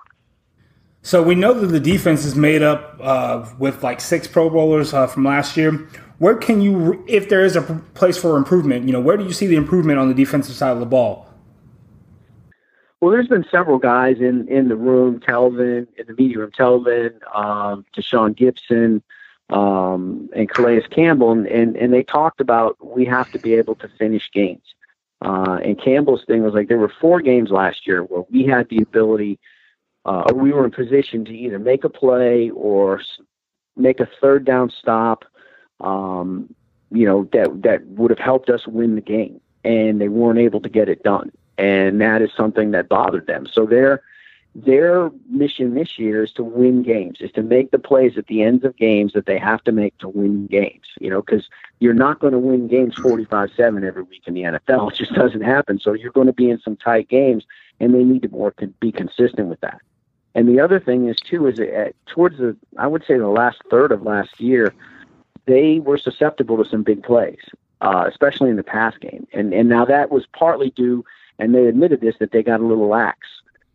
So 1.03 1.21
we 1.21 1.35
know 1.35 1.53
that 1.53 1.67
the 1.67 1.79
defense 1.79 2.25
is 2.25 2.35
made 2.35 2.63
up 2.63 2.97
uh, 2.99 3.45
with 3.59 3.83
like 3.83 4.01
six 4.01 4.27
Pro 4.27 4.49
Bowlers 4.49 4.91
uh, 4.91 5.05
from 5.05 5.25
last 5.25 5.55
year. 5.55 5.87
Where 6.17 6.35
can 6.35 6.61
you, 6.61 7.03
if 7.07 7.29
there 7.29 7.45
is 7.45 7.55
a 7.55 7.61
place 7.93 8.17
for 8.17 8.37
improvement, 8.37 8.87
you 8.87 8.91
know, 8.91 9.01
where 9.01 9.17
do 9.17 9.23
you 9.23 9.33
see 9.33 9.45
the 9.45 9.57
improvement 9.57 9.99
on 9.99 10.07
the 10.07 10.15
defensive 10.15 10.55
side 10.55 10.71
of 10.71 10.79
the 10.79 10.87
ball? 10.87 11.29
Well, 13.03 13.11
there's 13.11 13.27
been 13.27 13.45
several 13.51 13.79
guys 13.79 14.21
in 14.21 14.47
in 14.47 14.69
the 14.69 14.77
room, 14.77 15.19
Telvin, 15.19 15.87
in 15.97 16.07
the 16.07 16.13
media 16.13 16.39
room, 16.39 16.51
Telvin, 16.51 17.11
um, 17.35 17.83
Tashaun 17.93 18.33
Gipson, 18.33 19.01
um, 19.53 20.29
and 20.33 20.49
Calais 20.49 20.83
Campbell, 20.89 21.33
and, 21.33 21.45
and, 21.47 21.75
and 21.75 21.91
they 21.91 22.03
talked 22.03 22.39
about 22.39 22.77
we 22.81 23.03
have 23.03 23.29
to 23.33 23.39
be 23.39 23.55
able 23.55 23.75
to 23.75 23.89
finish 23.99 24.31
games. 24.31 24.63
Uh, 25.21 25.59
and 25.65 25.77
Campbell's 25.77 26.23
thing 26.23 26.43
was 26.43 26.53
like 26.53 26.69
there 26.69 26.77
were 26.77 26.93
four 27.01 27.19
games 27.19 27.51
last 27.51 27.85
year 27.85 28.03
where 28.03 28.23
we 28.31 28.45
had 28.45 28.69
the 28.69 28.77
ability, 28.77 29.37
uh, 30.05 30.23
or 30.27 30.33
we 30.35 30.53
were 30.53 30.63
in 30.63 30.71
position 30.71 31.25
to 31.25 31.37
either 31.37 31.59
make 31.59 31.83
a 31.83 31.89
play 31.89 32.51
or 32.51 33.01
make 33.75 33.99
a 33.99 34.07
third 34.21 34.45
down 34.45 34.69
stop, 34.69 35.25
um, 35.81 36.55
you 36.89 37.05
know, 37.05 37.27
that 37.33 37.63
that 37.63 37.85
would 37.85 38.11
have 38.11 38.19
helped 38.19 38.49
us 38.49 38.65
win 38.65 38.95
the 38.95 39.01
game, 39.01 39.41
and 39.65 39.99
they 39.99 40.07
weren't 40.07 40.39
able 40.39 40.61
to 40.61 40.69
get 40.69 40.87
it 40.87 41.03
done 41.03 41.33
and 41.57 42.01
that 42.01 42.21
is 42.21 42.31
something 42.35 42.71
that 42.71 42.89
bothered 42.89 43.27
them. 43.27 43.47
So 43.51 43.65
their 43.65 44.01
their 44.55 45.09
mission 45.29 45.73
this 45.73 45.97
year 45.97 46.23
is 46.23 46.31
to 46.33 46.43
win 46.43 46.83
games, 46.83 47.21
is 47.21 47.31
to 47.31 47.41
make 47.41 47.71
the 47.71 47.79
plays 47.79 48.17
at 48.17 48.27
the 48.27 48.43
ends 48.43 48.63
of 48.63 48.75
games 48.77 49.13
that 49.13 49.25
they 49.25 49.39
have 49.39 49.63
to 49.63 49.71
make 49.71 49.97
to 49.97 50.07
win 50.07 50.45
games. 50.47 50.85
You 50.99 51.09
know, 51.09 51.21
because 51.21 51.49
you're 51.79 51.93
not 51.93 52.19
going 52.19 52.33
to 52.33 52.39
win 52.39 52.67
games 52.67 52.95
45-7 52.95 53.83
every 53.83 54.03
week 54.03 54.23
in 54.27 54.35
the 54.35 54.43
NFL. 54.43 54.91
It 54.91 54.97
just 54.97 55.13
doesn't 55.13 55.41
happen. 55.41 55.79
So 55.79 55.93
you're 55.93 56.11
going 56.11 56.27
to 56.27 56.33
be 56.33 56.49
in 56.49 56.59
some 56.59 56.75
tight 56.75 57.09
games, 57.09 57.45
and 57.79 57.95
they 57.95 58.03
need 58.03 58.21
to 58.23 58.29
more 58.29 58.53
be 58.79 58.91
consistent 58.91 59.47
with 59.47 59.59
that. 59.61 59.81
And 60.35 60.47
the 60.47 60.59
other 60.59 60.79
thing 60.79 61.07
is 61.07 61.17
too 61.17 61.47
is 61.47 61.57
that 61.57 61.93
towards 62.07 62.37
the 62.37 62.55
I 62.77 62.87
would 62.87 63.03
say 63.05 63.17
the 63.17 63.27
last 63.27 63.61
third 63.69 63.91
of 63.91 64.03
last 64.03 64.39
year, 64.39 64.73
they 65.45 65.79
were 65.79 65.97
susceptible 65.97 66.63
to 66.63 66.69
some 66.69 66.83
big 66.83 67.03
plays, 67.03 67.41
uh, 67.81 68.05
especially 68.07 68.49
in 68.49 68.55
the 68.55 68.63
pass 68.63 68.97
game. 68.97 69.27
And 69.33 69.53
and 69.53 69.69
now 69.69 69.85
that 69.85 70.11
was 70.11 70.25
partly 70.27 70.71
due 70.71 71.03
and 71.39 71.53
they 71.53 71.67
admitted 71.67 72.01
this 72.01 72.15
that 72.19 72.31
they 72.31 72.43
got 72.43 72.59
a 72.59 72.65
little 72.65 72.87
lax, 72.87 73.27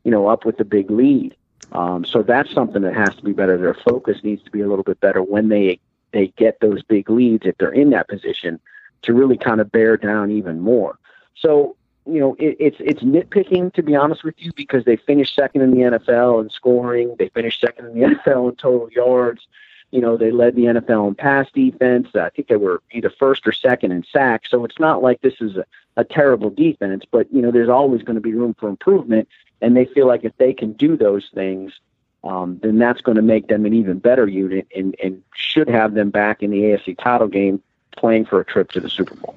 you 0.04 0.10
know, 0.10 0.28
up 0.28 0.44
with 0.44 0.56
the 0.58 0.64
big 0.64 0.90
lead. 0.90 1.34
Um, 1.72 2.04
so 2.04 2.22
that's 2.22 2.52
something 2.52 2.82
that 2.82 2.94
has 2.94 3.14
to 3.16 3.22
be 3.22 3.32
better. 3.32 3.58
Their 3.58 3.74
focus 3.74 4.18
needs 4.22 4.42
to 4.44 4.50
be 4.50 4.60
a 4.60 4.68
little 4.68 4.84
bit 4.84 5.00
better 5.00 5.22
when 5.22 5.48
they 5.48 5.80
they 6.12 6.28
get 6.36 6.60
those 6.60 6.82
big 6.82 7.10
leads 7.10 7.44
if 7.46 7.58
they're 7.58 7.70
in 7.70 7.90
that 7.90 8.08
position 8.08 8.58
to 9.02 9.12
really 9.12 9.36
kind 9.36 9.60
of 9.60 9.70
bear 9.70 9.96
down 9.96 10.30
even 10.30 10.60
more. 10.60 10.98
So 11.36 11.76
you 12.06 12.20
know, 12.20 12.34
it, 12.38 12.56
it's 12.58 12.78
it's 12.80 13.02
nitpicking 13.02 13.74
to 13.74 13.82
be 13.82 13.94
honest 13.94 14.24
with 14.24 14.34
you 14.38 14.50
because 14.56 14.84
they 14.84 14.96
finished 14.96 15.34
second 15.34 15.60
in 15.60 15.72
the 15.72 15.98
NFL 15.98 16.42
in 16.42 16.48
scoring. 16.48 17.14
They 17.18 17.28
finished 17.28 17.60
second 17.60 17.86
in 17.86 17.94
the 17.94 18.06
NFL 18.26 18.50
in 18.50 18.56
total 18.56 18.90
yards. 18.90 19.46
You 19.90 20.00
know, 20.00 20.16
they 20.16 20.30
led 20.30 20.54
the 20.54 20.64
NFL 20.64 21.08
in 21.08 21.14
pass 21.14 21.50
defense. 21.52 22.08
I 22.14 22.30
think 22.30 22.48
they 22.48 22.56
were 22.56 22.82
either 22.92 23.10
first 23.10 23.46
or 23.46 23.52
second 23.52 23.92
in 23.92 24.04
sacks. 24.04 24.50
So 24.50 24.64
it's 24.64 24.78
not 24.78 25.02
like 25.02 25.20
this 25.20 25.40
is 25.40 25.56
a, 25.56 25.64
a 25.96 26.04
terrible 26.04 26.50
defense, 26.50 27.04
but 27.10 27.32
you 27.32 27.40
know, 27.40 27.50
there's 27.50 27.68
always 27.68 28.02
going 28.02 28.16
to 28.16 28.20
be 28.20 28.34
room 28.34 28.54
for 28.54 28.68
improvement. 28.68 29.28
And 29.60 29.76
they 29.76 29.86
feel 29.86 30.06
like 30.06 30.24
if 30.24 30.36
they 30.36 30.52
can 30.52 30.72
do 30.72 30.96
those 30.96 31.30
things, 31.34 31.80
um, 32.24 32.58
then 32.62 32.78
that's 32.78 33.00
going 33.00 33.16
to 33.16 33.22
make 33.22 33.48
them 33.48 33.64
an 33.64 33.72
even 33.72 33.98
better 33.98 34.26
unit 34.26 34.66
and, 34.74 34.94
and 35.02 35.22
should 35.34 35.68
have 35.68 35.94
them 35.94 36.10
back 36.10 36.42
in 36.42 36.50
the 36.50 36.58
AFC 36.58 36.98
title 36.98 37.28
game 37.28 37.62
playing 37.96 38.26
for 38.26 38.40
a 38.40 38.44
trip 38.44 38.70
to 38.72 38.80
the 38.80 38.90
Super 38.90 39.14
Bowl. 39.14 39.36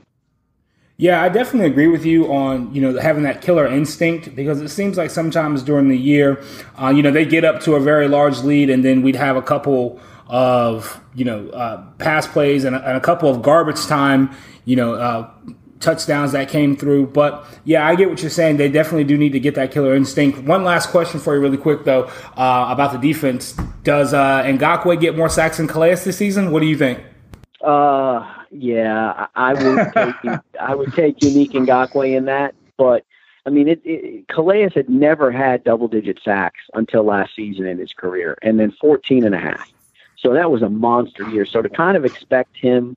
Yeah, 1.01 1.23
I 1.23 1.29
definitely 1.29 1.65
agree 1.65 1.87
with 1.87 2.05
you 2.05 2.31
on 2.31 2.71
you 2.75 2.79
know 2.79 2.99
having 2.99 3.23
that 3.23 3.41
killer 3.41 3.65
instinct 3.65 4.35
because 4.35 4.61
it 4.61 4.69
seems 4.69 4.97
like 4.97 5.09
sometimes 5.09 5.63
during 5.63 5.89
the 5.89 5.97
year, 5.97 6.43
uh, 6.79 6.89
you 6.89 7.01
know, 7.01 7.09
they 7.09 7.25
get 7.25 7.43
up 7.43 7.59
to 7.61 7.73
a 7.73 7.79
very 7.79 8.07
large 8.07 8.37
lead 8.41 8.69
and 8.69 8.85
then 8.85 9.01
we'd 9.01 9.15
have 9.15 9.35
a 9.35 9.41
couple 9.41 9.99
of 10.27 11.01
you 11.15 11.25
know 11.25 11.49
uh, 11.49 11.83
pass 11.97 12.27
plays 12.27 12.65
and 12.65 12.75
a, 12.75 12.87
and 12.87 12.97
a, 12.97 12.99
couple 12.99 13.31
of 13.31 13.41
garbage 13.41 13.83
time 13.87 14.29
you 14.65 14.75
know 14.75 14.93
uh, 14.93 15.27
touchdowns 15.79 16.33
that 16.33 16.49
came 16.49 16.77
through. 16.77 17.07
But 17.07 17.47
yeah, 17.65 17.83
I 17.83 17.95
get 17.95 18.07
what 18.07 18.21
you're 18.21 18.29
saying. 18.29 18.57
They 18.57 18.69
definitely 18.69 19.05
do 19.05 19.17
need 19.17 19.31
to 19.31 19.39
get 19.39 19.55
that 19.55 19.71
killer 19.71 19.95
instinct. 19.95 20.37
One 20.43 20.63
last 20.63 20.91
question 20.91 21.19
for 21.19 21.33
you, 21.33 21.41
really 21.41 21.57
quick 21.57 21.83
though, 21.83 22.03
uh, 22.37 22.67
about 22.69 22.91
the 22.91 22.99
defense. 22.99 23.53
Does 23.81 24.13
uh, 24.13 24.43
Ngakoue 24.43 25.01
get 25.01 25.17
more 25.17 25.29
sacks 25.29 25.57
than 25.57 25.67
Calais 25.67 25.95
this 25.95 26.19
season? 26.19 26.51
What 26.51 26.59
do 26.59 26.67
you 26.67 26.77
think? 26.77 26.99
Uh, 27.59 28.40
yeah, 28.51 29.27
I 29.35 29.53
would 29.63 29.93
take 29.93 30.39
I 30.59 30.75
would 30.75 30.93
take 30.93 31.19
Yannick 31.19 31.51
Ngakoue 31.51 32.15
in 32.15 32.25
that, 32.25 32.55
but. 32.77 33.05
I 33.43 33.49
mean, 33.49 33.67
it, 33.67 33.81
it, 33.83 34.27
Calais 34.27 34.69
had 34.71 34.87
never 34.87 35.31
had 35.31 35.63
double 35.63 35.87
digit 35.87 36.19
sacks 36.23 36.59
until 36.75 37.01
last 37.01 37.35
season 37.35 37.65
in 37.65 37.79
his 37.79 37.91
career, 37.91 38.37
and 38.43 38.59
then 38.59 38.71
14 38.79 39.23
and 39.23 39.33
a 39.33 39.39
half. 39.39 39.67
So 40.21 40.33
that 40.33 40.51
was 40.51 40.61
a 40.61 40.69
monster 40.69 41.27
year. 41.29 41.45
So 41.47 41.61
to 41.61 41.69
kind 41.69 41.97
of 41.97 42.05
expect 42.05 42.55
him 42.55 42.95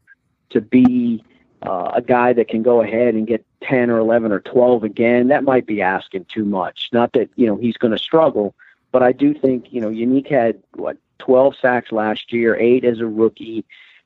to 0.50 0.60
be 0.60 1.24
uh, 1.62 1.92
a 1.94 2.02
guy 2.02 2.32
that 2.34 2.48
can 2.48 2.62
go 2.62 2.82
ahead 2.82 3.14
and 3.14 3.26
get 3.26 3.44
10 3.62 3.90
or 3.90 3.98
11 3.98 4.32
or 4.32 4.40
12 4.40 4.84
again, 4.84 5.28
that 5.28 5.44
might 5.44 5.66
be 5.66 5.80
asking 5.80 6.26
too 6.26 6.44
much. 6.44 6.90
Not 6.92 7.12
that, 7.14 7.30
you 7.36 7.46
know, 7.46 7.56
he's 7.56 7.78
going 7.78 7.92
to 7.92 7.98
struggle, 7.98 8.54
but 8.92 9.02
I 9.02 9.12
do 9.12 9.32
think, 9.32 9.72
you 9.72 9.80
know, 9.80 9.88
Yannick 9.88 10.28
had, 10.28 10.62
what, 10.74 10.98
12 11.18 11.56
sacks 11.60 11.90
last 11.90 12.32
year, 12.32 12.54
eight 12.56 12.84
as 12.84 13.00
a 13.00 13.06
rookie. 13.06 13.64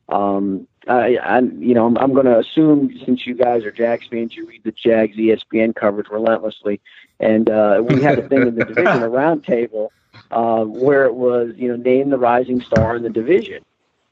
Um, 0.08 0.68
I, 0.88 1.16
I, 1.16 1.40
you 1.40 1.74
know, 1.74 1.86
I'm, 1.86 1.98
I'm 1.98 2.14
going 2.14 2.26
to 2.26 2.38
assume 2.38 2.98
since 3.04 3.26
you 3.26 3.34
guys 3.34 3.64
are 3.64 3.70
Jags 3.70 4.06
fans, 4.06 4.34
you 4.34 4.46
read 4.46 4.62
the 4.64 4.72
Jags 4.72 5.16
ESPN 5.16 5.74
coverage 5.74 6.08
relentlessly, 6.08 6.80
and 7.20 7.50
uh, 7.50 7.82
we 7.86 8.02
had 8.02 8.18
a 8.18 8.28
thing 8.28 8.42
in 8.42 8.54
the 8.54 8.64
division 8.64 9.02
a 9.02 9.08
roundtable 9.08 9.90
uh, 10.30 10.64
where 10.64 11.04
it 11.04 11.14
was, 11.14 11.52
you 11.56 11.68
know, 11.68 11.76
name 11.76 12.10
the 12.10 12.18
rising 12.18 12.60
star 12.60 12.96
in 12.96 13.02
the 13.02 13.10
division, 13.10 13.64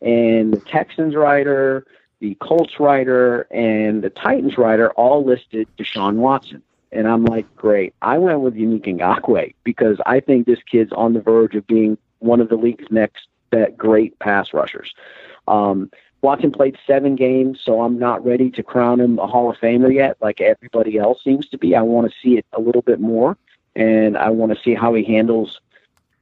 and 0.03 0.53
the 0.53 0.61
Texans 0.61 1.15
writer, 1.15 1.87
the 2.21 2.35
Colts 2.37 2.79
writer, 2.79 3.43
and 3.51 4.03
the 4.03 4.11
Titans 4.11 4.59
writer 4.59 4.91
all 4.93 5.25
listed 5.25 5.69
Deshaun 5.79 6.17
Watson. 6.17 6.63
And 6.93 7.09
I'm 7.09 7.25
like, 7.25 7.53
great. 7.57 7.95
I 8.01 8.17
went 8.19 8.41
with 8.41 8.55
Yannick 8.55 8.85
Ngakoue 8.85 9.55
because 9.65 9.99
I 10.07 10.21
think 10.21 10.47
this 10.47 10.63
kid's 10.71 10.93
on 10.93 11.15
the 11.15 11.21
verge 11.21 11.55
of 11.55 11.67
being 11.67 11.99
one 12.21 12.41
of 12.41 12.49
the 12.49 12.57
league's 12.57 12.87
next 12.91 13.27
great 13.77 14.19
pass 14.19 14.53
rushers. 14.53 14.95
Um, 15.49 15.91
Watson 16.27 16.51
played 16.51 16.77
seven 16.89 17.15
games, 17.15 17.61
so 17.63 17.83
I'm 17.83 18.01
not 18.01 18.25
ready 18.27 18.51
to 18.51 18.63
crown 18.65 18.99
him 18.99 19.17
a 19.21 19.29
Hall 19.29 19.49
of 19.49 19.59
Famer 19.59 19.95
yet, 19.95 20.17
like 20.21 20.41
everybody 20.41 20.99
else 20.99 21.23
seems 21.23 21.47
to 21.51 21.57
be. 21.57 21.77
I 21.77 21.83
want 21.83 22.11
to 22.11 22.17
see 22.21 22.37
it 22.37 22.45
a 22.53 22.61
little 22.61 22.83
bit 22.83 22.99
more, 22.99 23.39
and 23.77 24.19
I 24.19 24.31
want 24.31 24.53
to 24.53 24.61
see 24.61 24.75
how 24.75 24.93
he 24.93 25.05
handles 25.05 25.61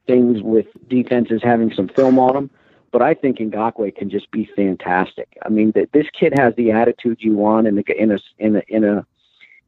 things 0.07 0.43
with 0.43 0.67
defenses 0.91 1.41
having 1.43 1.73
some 1.73 1.89
film 1.89 2.19
on 2.19 2.37
him. 2.37 2.51
But 2.93 3.01
I 3.01 3.15
think 3.15 3.39
Ngakoue 3.39 3.97
can 3.97 4.11
just 4.11 4.31
be 4.31 4.45
fantastic. 4.55 5.39
I 5.43 5.49
mean, 5.49 5.71
that 5.71 5.93
this 5.93 6.11
kid 6.11 6.35
has 6.37 6.55
the 6.55 6.71
attitude 6.71 7.23
you 7.23 7.33
want 7.33 7.67
in 7.67 7.79
a 7.79 7.83
in 7.97 8.13
a 8.13 8.19
in 8.39 8.57
a 8.57 8.63
in 8.69 8.85
a 8.85 9.07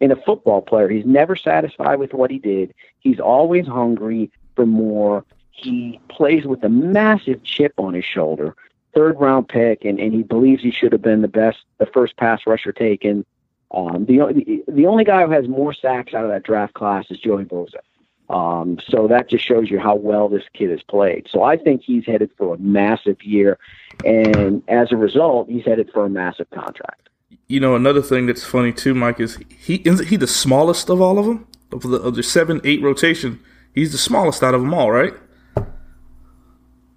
in 0.01 0.12
a 0.12 0.16
football 0.16 0.61
player. 0.61 0.90
He's 0.90 1.07
never 1.07 1.35
satisfied 1.35 1.99
with 1.99 2.12
what 2.12 2.31
he 2.31 2.38
did. 2.38 2.75
He's 2.99 3.20
always 3.20 3.66
hungry 3.66 4.31
for 4.55 4.66
more. 4.66 5.25
He 5.51 5.99
plays 6.11 6.44
with 6.44 6.62
a 6.62 6.68
massive 6.68 7.42
chip 7.42 7.72
on 7.79 7.94
his 7.94 8.05
shoulder. 8.05 8.55
Third 8.96 9.20
round 9.20 9.48
pick, 9.48 9.85
and, 9.85 10.00
and 10.00 10.14
he 10.14 10.22
believes 10.22 10.62
he 10.62 10.70
should 10.70 10.92
have 10.92 11.02
been 11.02 11.20
the 11.20 11.28
best, 11.28 11.59
the 11.78 11.87
first 11.87 12.16
pass 12.16 12.40
rusher 12.46 12.72
taken. 12.72 13.26
Um, 13.70 14.06
the, 14.06 14.62
the 14.66 14.87
only 14.87 15.04
guy 15.04 15.26
who 15.26 15.32
has 15.32 15.46
more 15.46 15.74
sacks 15.74 16.14
out 16.14 16.24
of 16.24 16.30
that 16.30 16.44
draft 16.44 16.74
class 16.74 17.04
is 17.11 17.18
Joey 17.18 17.44
Bosa. 17.44 17.80
Um, 18.28 18.78
so 18.88 19.06
that 19.09 19.28
just 19.28 19.44
shows 19.44 19.70
you 19.70 19.78
how 19.78 19.94
well 19.94 20.28
this 20.28 20.44
kid 20.54 20.70
has 20.70 20.82
played. 20.82 21.28
So 21.30 21.42
I 21.42 21.56
think 21.56 21.82
he's 21.82 22.06
headed 22.06 22.30
for 22.38 22.54
a 22.54 22.59
massive 22.59 23.22
year, 23.22 23.59
and 24.04 24.62
as 24.66 24.90
a 24.90 24.96
result, 24.96 25.48
he's 25.48 25.64
headed 25.64 25.90
for 25.92 26.06
a 26.06 26.09
massive 26.09 26.50
contract. 26.50 27.09
You 27.46 27.61
know, 27.61 27.76
another 27.76 28.02
thing 28.02 28.26
that's 28.26 28.44
funny 28.44 28.72
too, 28.72 28.94
Mike, 28.94 29.20
is 29.20 29.38
he 29.56 29.76
is 29.76 30.00
he 30.09 30.16
the 30.16 30.26
smallest 30.26 30.90
of 30.90 31.00
all 31.00 31.18
of 31.18 31.26
them 31.26 31.46
of 31.70 31.82
the, 31.82 31.98
of 31.98 32.16
the 32.16 32.22
seven 32.22 32.61
eight 32.64 32.82
rotation. 32.82 33.40
He's 33.72 33.92
the 33.92 33.98
smallest 33.98 34.42
out 34.42 34.54
of 34.54 34.62
them 34.62 34.74
all, 34.74 34.90
right? 34.90 35.14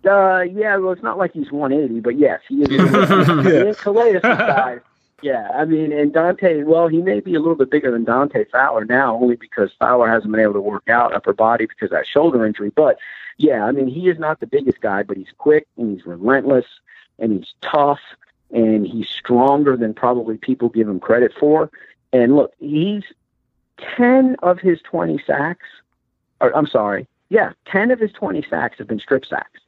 Uh, 0.06 0.42
yeah. 0.42 0.78
Well, 0.78 0.92
it's 0.92 1.04
not 1.04 1.18
like 1.18 1.34
he's 1.34 1.52
180, 1.52 2.00
but 2.02 2.18
yes, 2.18 2.42
he 2.48 2.62
is. 2.64 2.70
yeah. 2.72 3.74
Calais 3.74 4.20
size. 4.22 4.80
Yeah, 5.22 5.50
I 5.54 5.66
mean, 5.66 5.92
and 5.92 6.14
Dante, 6.14 6.64
well, 6.64 6.88
he 6.88 7.02
may 7.02 7.20
be 7.20 7.36
a 7.36 7.40
little 7.40 7.56
bit 7.56 7.70
bigger 7.70 7.92
than 7.92 8.06
Dante 8.06 8.46
Fowler 8.46 8.86
now, 8.86 9.18
only 9.18 9.36
because 9.36 9.70
Fowler 9.78 10.08
hasn't 10.08 10.32
been 10.32 10.42
able 10.42 10.54
to 10.54 10.62
work 10.62 10.88
out 10.88 11.14
upper 11.14 11.34
body 11.34 11.66
because 11.66 11.88
of 11.88 11.92
that 11.92 12.08
shoulder 12.08 12.46
injury. 12.46 12.72
But 12.74 12.98
yeah, 13.38 13.66
I 13.66 13.72
mean, 13.72 13.88
he 13.88 14.08
is 14.10 14.18
not 14.18 14.40
the 14.40 14.48
biggest 14.48 14.82
guy, 14.82 15.04
but 15.04 15.18
he's 15.18 15.34
quick 15.38 15.68
and 15.78 15.94
he's 15.96 16.06
relentless 16.06 16.66
and 17.18 17.34
he's 17.34 17.54
tough 17.62 18.00
and 18.52 18.88
he's 18.88 19.10
stronger 19.10 19.76
than 19.76 19.94
probably 19.94 20.38
people 20.38 20.70
give 20.70 20.88
him 20.88 21.00
credit 21.00 21.34
for. 21.38 21.70
And 22.14 22.36
look, 22.36 22.54
he's 22.60 23.04
10 23.98 24.38
of 24.42 24.60
his 24.60 24.82
20 24.82 25.22
sacks, 25.26 25.68
or 26.42 26.56
I'm 26.56 26.68
sorry, 26.68 27.08
yeah, 27.30 27.52
10 27.66 27.92
of 27.92 28.00
his 28.00 28.12
20 28.14 28.46
sacks 28.50 28.78
have 28.78 28.88
been 28.88 29.00
strip 29.00 29.26
sacks. 29.26 29.60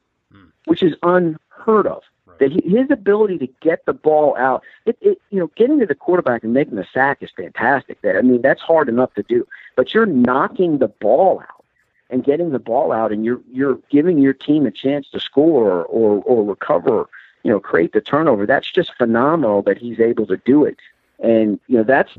Which 0.66 0.82
is 0.82 0.94
unheard 1.02 1.86
of. 1.86 2.02
That 2.38 2.52
his 2.64 2.90
ability 2.90 3.38
to 3.38 3.46
get 3.60 3.84
the 3.84 3.92
ball 3.92 4.36
out, 4.36 4.62
it, 4.86 4.96
it, 5.00 5.20
you 5.30 5.38
know, 5.38 5.50
getting 5.54 5.78
to 5.80 5.86
the 5.86 5.94
quarterback 5.94 6.42
and 6.42 6.52
making 6.52 6.76
the 6.76 6.86
sack 6.92 7.18
is 7.22 7.30
fantastic. 7.36 8.00
There, 8.00 8.18
I 8.18 8.22
mean, 8.22 8.42
that's 8.42 8.62
hard 8.62 8.88
enough 8.88 9.14
to 9.14 9.22
do. 9.22 9.46
But 9.76 9.92
you're 9.92 10.06
knocking 10.06 10.78
the 10.78 10.88
ball 10.88 11.40
out 11.40 11.64
and 12.10 12.24
getting 12.24 12.50
the 12.50 12.58
ball 12.58 12.90
out, 12.90 13.12
and 13.12 13.24
you're 13.24 13.40
you're 13.52 13.78
giving 13.90 14.18
your 14.18 14.32
team 14.32 14.66
a 14.66 14.70
chance 14.70 15.08
to 15.10 15.20
score 15.20 15.84
or 15.84 16.22
or 16.22 16.44
recover, 16.44 17.08
you 17.42 17.50
know, 17.50 17.60
create 17.60 17.92
the 17.92 18.00
turnover. 18.00 18.46
That's 18.46 18.70
just 18.70 18.94
phenomenal 18.96 19.62
that 19.62 19.78
he's 19.78 20.00
able 20.00 20.26
to 20.26 20.36
do 20.38 20.64
it. 20.64 20.78
And 21.18 21.60
you 21.68 21.78
know, 21.78 21.84
that's 21.84 22.12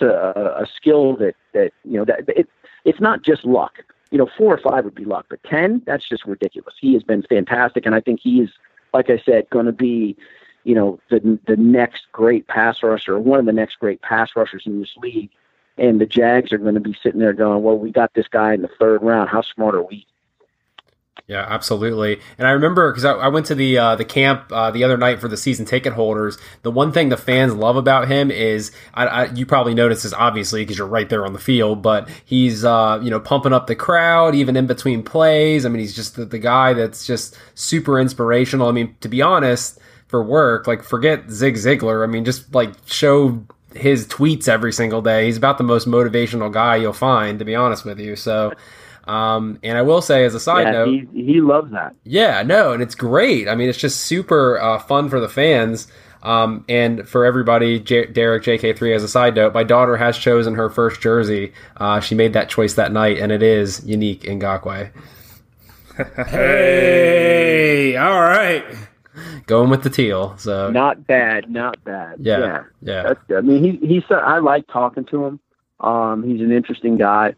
a, 0.00 0.06
a 0.06 0.66
skill 0.74 1.16
that 1.16 1.34
that 1.52 1.72
you 1.84 1.98
know 1.98 2.04
that 2.04 2.28
it, 2.28 2.48
it's 2.84 3.00
not 3.00 3.22
just 3.22 3.44
luck. 3.44 3.84
You 4.10 4.18
know, 4.18 4.28
four 4.38 4.54
or 4.54 4.58
five 4.58 4.84
would 4.84 4.94
be 4.94 5.04
luck, 5.04 5.26
but 5.28 5.42
ten, 5.42 5.82
that's 5.84 6.08
just 6.08 6.24
ridiculous. 6.26 6.74
He 6.80 6.94
has 6.94 7.02
been 7.02 7.22
fantastic, 7.22 7.86
and 7.86 7.94
I 7.94 8.00
think 8.00 8.20
he 8.20 8.40
is 8.40 8.50
like 8.96 9.10
I 9.10 9.18
said, 9.18 9.48
going 9.50 9.66
to 9.66 9.72
be, 9.72 10.16
you 10.64 10.74
know, 10.74 10.98
the 11.10 11.38
the 11.46 11.56
next 11.56 12.06
great 12.12 12.46
pass 12.48 12.82
rusher, 12.82 13.18
one 13.18 13.38
of 13.38 13.46
the 13.46 13.52
next 13.52 13.78
great 13.78 14.00
pass 14.02 14.30
rushers 14.34 14.64
in 14.66 14.80
this 14.80 14.96
league. 14.96 15.30
And 15.78 16.00
the 16.00 16.06
Jags 16.06 16.52
are 16.52 16.58
going 16.58 16.74
to 16.74 16.80
be 16.80 16.96
sitting 17.02 17.20
there 17.20 17.34
going, 17.34 17.62
"Well, 17.62 17.78
we 17.78 17.90
got 17.90 18.14
this 18.14 18.28
guy 18.28 18.54
in 18.54 18.62
the 18.62 18.70
third 18.80 19.02
round. 19.02 19.28
How 19.28 19.42
smart 19.42 19.74
are 19.74 19.82
we?" 19.82 20.06
Yeah, 21.28 21.44
absolutely. 21.48 22.20
And 22.38 22.46
I 22.46 22.52
remember 22.52 22.92
because 22.92 23.04
I, 23.04 23.12
I, 23.14 23.28
went 23.28 23.46
to 23.46 23.56
the 23.56 23.76
uh, 23.76 23.96
the 23.96 24.04
camp 24.04 24.44
uh, 24.52 24.70
the 24.70 24.84
other 24.84 24.96
night 24.96 25.20
for 25.20 25.26
the 25.26 25.36
season 25.36 25.66
ticket 25.66 25.92
holders. 25.92 26.38
The 26.62 26.70
one 26.70 26.92
thing 26.92 27.08
the 27.08 27.16
fans 27.16 27.52
love 27.52 27.76
about 27.76 28.06
him 28.06 28.30
is 28.30 28.70
I, 28.94 29.06
I, 29.06 29.24
you 29.32 29.44
probably 29.44 29.74
noticed 29.74 30.04
this 30.04 30.12
obviously 30.12 30.62
because 30.62 30.78
you're 30.78 30.86
right 30.86 31.08
there 31.08 31.26
on 31.26 31.32
the 31.32 31.40
field, 31.40 31.82
but 31.82 32.08
he's 32.24 32.64
uh, 32.64 33.00
you 33.02 33.10
know 33.10 33.18
pumping 33.18 33.52
up 33.52 33.66
the 33.66 33.74
crowd 33.74 34.36
even 34.36 34.56
in 34.56 34.68
between 34.68 35.02
plays. 35.02 35.66
I 35.66 35.68
mean, 35.68 35.80
he's 35.80 35.96
just 35.96 36.14
the, 36.14 36.24
the 36.26 36.38
guy 36.38 36.74
that's 36.74 37.04
just 37.04 37.36
super 37.56 37.98
inspirational. 37.98 38.68
I 38.68 38.72
mean, 38.72 38.94
to 39.00 39.08
be 39.08 39.20
honest, 39.20 39.80
for 40.06 40.22
work, 40.22 40.68
like 40.68 40.84
forget 40.84 41.28
Zig 41.28 41.56
Ziglar. 41.56 42.04
I 42.04 42.06
mean, 42.06 42.24
just 42.24 42.54
like 42.54 42.70
show 42.86 43.44
his 43.74 44.06
tweets 44.06 44.46
every 44.46 44.72
single 44.72 45.02
day. 45.02 45.26
He's 45.26 45.38
about 45.38 45.58
the 45.58 45.64
most 45.64 45.88
motivational 45.88 46.52
guy 46.52 46.76
you'll 46.76 46.92
find, 46.92 47.40
to 47.40 47.44
be 47.44 47.56
honest 47.56 47.84
with 47.84 47.98
you. 47.98 48.14
So. 48.14 48.52
Um, 49.06 49.58
and 49.62 49.78
I 49.78 49.82
will 49.82 50.02
say, 50.02 50.24
as 50.24 50.34
a 50.34 50.40
side 50.40 50.66
yeah, 50.66 50.72
note, 50.72 50.88
he, 50.88 51.24
he 51.24 51.40
loves 51.40 51.70
that. 51.72 51.94
Yeah, 52.04 52.42
no, 52.42 52.72
and 52.72 52.82
it's 52.82 52.94
great. 52.94 53.48
I 53.48 53.54
mean, 53.54 53.68
it's 53.68 53.78
just 53.78 54.00
super 54.00 54.58
uh, 54.58 54.78
fun 54.80 55.08
for 55.08 55.20
the 55.20 55.28
fans. 55.28 55.86
Um, 56.22 56.64
and 56.68 57.08
for 57.08 57.24
everybody, 57.24 57.78
J- 57.78 58.06
Derek 58.06 58.42
JK3 58.42 58.96
as 58.96 59.04
a 59.04 59.08
side 59.08 59.36
note, 59.36 59.54
my 59.54 59.62
daughter 59.62 59.96
has 59.96 60.18
chosen 60.18 60.54
her 60.54 60.68
first 60.68 61.00
jersey. 61.00 61.52
Uh, 61.76 62.00
she 62.00 62.16
made 62.16 62.32
that 62.32 62.48
choice 62.48 62.74
that 62.74 62.90
night, 62.90 63.18
and 63.18 63.30
it 63.30 63.44
is 63.44 63.80
Yannick 63.82 64.22
Ngakoue. 64.22 64.90
hey, 66.28 67.96
all 67.96 68.20
right. 68.20 68.64
Going 69.46 69.70
with 69.70 69.84
the 69.84 69.90
teal, 69.90 70.36
so 70.36 70.70
not 70.70 71.06
bad, 71.06 71.48
not 71.48 71.82
bad. 71.84 72.16
Yeah, 72.18 72.38
yeah. 72.38 72.62
yeah. 72.82 73.02
That's 73.04 73.20
good. 73.28 73.38
I 73.38 73.40
mean, 73.42 73.80
he 73.80 73.86
he's 73.86 74.02
I 74.10 74.40
like 74.40 74.66
talking 74.66 75.04
to 75.06 75.24
him. 75.24 75.40
Um, 75.80 76.22
he's 76.22 76.40
an 76.40 76.52
interesting 76.52 76.98
guy. 76.98 77.34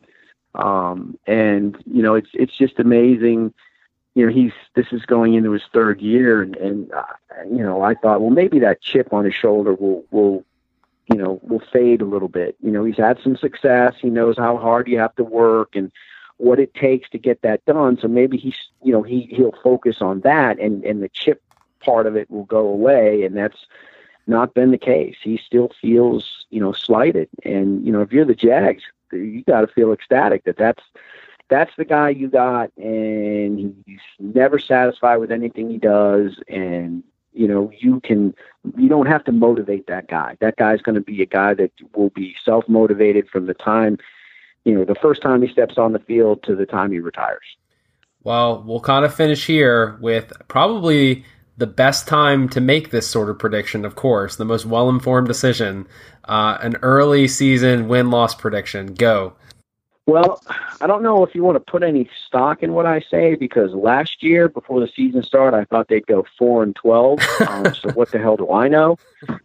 Um, 0.55 1.19
and 1.27 1.77
you 1.87 2.03
know, 2.03 2.15
it's 2.15 2.31
it's 2.35 2.57
just 2.57 2.79
amazing. 2.79 3.53
You 4.15 4.27
know, 4.27 4.33
he's 4.33 4.53
this 4.75 4.87
is 4.93 5.05
going 5.07 5.35
into 5.35 5.53
his 5.53 5.63
third 5.73 6.01
year, 6.01 6.43
and, 6.43 6.57
and 6.57 6.93
uh, 6.93 7.05
you 7.45 7.63
know, 7.63 7.83
I 7.83 7.95
thought, 7.95 8.21
well, 8.21 8.31
maybe 8.31 8.59
that 8.61 8.81
chip 8.81 9.13
on 9.13 9.25
his 9.25 9.35
shoulder 9.35 9.75
will 9.75 10.05
will 10.11 10.45
you 11.11 11.17
know 11.17 11.41
will 11.43 11.63
fade 11.73 12.01
a 12.01 12.07
little 12.07 12.29
bit. 12.29 12.57
You 12.61 12.71
know, 12.71 12.85
he's 12.85 12.97
had 12.97 13.19
some 13.23 13.37
success. 13.37 13.95
He 14.01 14.11
knows 14.11 14.37
how 14.37 14.57
hard 14.57 14.89
you 14.89 14.99
have 14.99 15.15
to 15.17 15.25
work 15.25 15.77
and 15.77 15.93
what 16.39 16.61
it 16.61 16.75
takes 16.75 17.09
to 17.11 17.19
get 17.19 17.43
that 17.43 17.65
done. 17.67 17.99
So 18.01 18.09
maybe 18.09 18.37
he's 18.37 18.57
you 18.83 18.93
know 18.93 19.03
he 19.03 19.29
he'll 19.31 19.57
focus 19.63 20.01
on 20.01 20.21
that, 20.21 20.59
and 20.59 20.85
and 20.85 21.03
the 21.03 21.09
chip 21.11 21.43
part 21.81 22.07
of 22.07 22.17
it 22.17 22.31
will 22.31 22.45
go 22.45 22.67
away, 22.67 23.23
and 23.25 23.37
that's 23.37 23.67
not 24.27 24.55
been 24.55 24.71
the 24.71 24.79
case. 24.79 25.17
He 25.23 25.37
still 25.37 25.71
feels 25.81 26.47
you 26.51 26.61
know 26.61 26.73
slighted, 26.73 27.29
and 27.45 27.85
you 27.85 27.93
know 27.93 28.01
if 28.01 28.13
you're 28.13 28.25
the 28.25 28.35
Jags, 28.35 28.83
you 29.13 29.43
got 29.45 29.63
to 29.63 29.67
feel 29.69 29.93
ecstatic 29.93 30.45
that 30.45 30.57
that's 30.57 30.83
that's 31.49 31.73
the 31.79 31.85
guy 31.85 32.11
you 32.11 32.29
got, 32.29 32.71
and 32.77 33.83
he's 33.87 34.01
never 34.19 34.59
satisfied 34.59 35.17
with 35.17 35.33
anything 35.33 35.71
he 35.71 35.79
does, 35.79 36.39
and 36.49 37.03
you 37.33 37.49
know 37.49 37.71
you 37.79 38.01
can 38.01 38.35
you 38.77 38.89
don't 38.89 39.07
have 39.07 39.25
to 39.25 39.33
motivate 39.33 39.87
that 39.87 40.09
guy. 40.09 40.37
That 40.41 40.57
guy's 40.57 40.83
going 40.83 40.97
to 40.97 41.01
be 41.01 41.23
a 41.23 41.27
guy 41.27 41.55
that 41.55 41.73
will 41.95 42.11
be 42.11 42.37
self 42.45 42.69
motivated 42.69 43.29
from 43.29 43.47
the 43.47 43.55
time 43.55 43.99
you 44.65 44.75
know 44.75 44.85
the 44.85 44.95
first 44.95 45.23
time 45.23 45.43
he 45.43 45.49
steps 45.49 45.79
on 45.79 45.93
the 45.93 45.99
field 45.99 46.43
to 46.45 46.55
the 46.55 46.67
time 46.67 46.93
he 46.93 46.99
retires. 46.99 47.57
Well, 48.23 48.63
we'll 48.67 48.81
kind 48.81 49.05
of 49.05 49.15
finish 49.15 49.47
here 49.47 49.97
with 50.01 50.33
probably 50.49 51.25
the 51.59 51.67
best 51.67 52.07
time 52.07 52.49
to 52.49 52.61
make 52.61 52.91
this 52.91 53.09
sort 53.09 53.29
of 53.29 53.39
prediction, 53.39 53.85
of 53.85 53.97
course, 53.97 54.37
the 54.37 54.45
most 54.45 54.65
well 54.65 54.89
informed 54.89 55.27
decision, 55.27 55.87
uh, 56.25 56.57
an 56.61 56.77
early 56.83 57.29
season 57.29 57.89
win 57.89 58.11
loss 58.11 58.35
prediction. 58.35 58.95
Go. 58.95 59.35
Well, 60.07 60.41
I 60.81 60.87
don't 60.87 61.03
know 61.03 61.23
if 61.23 61.35
you 61.35 61.43
want 61.43 61.57
to 61.57 61.71
put 61.71 61.83
any 61.83 62.09
stock 62.27 62.63
in 62.63 62.73
what 62.73 62.87
I 62.87 63.01
say 63.11 63.35
because 63.35 63.75
last 63.75 64.23
year, 64.23 64.49
before 64.49 64.81
the 64.81 64.89
season 64.89 65.23
started, 65.23 65.57
I 65.57 65.65
thought 65.65 65.89
they'd 65.89 66.07
go 66.07 66.25
four 66.39 66.63
and 66.63 66.75
twelve. 66.75 67.19
Um, 67.47 67.75
so 67.83 67.91
what 67.91 68.11
the 68.11 68.19
hell 68.19 68.37
do 68.37 68.51
I 68.51 68.69
know? 68.69 68.97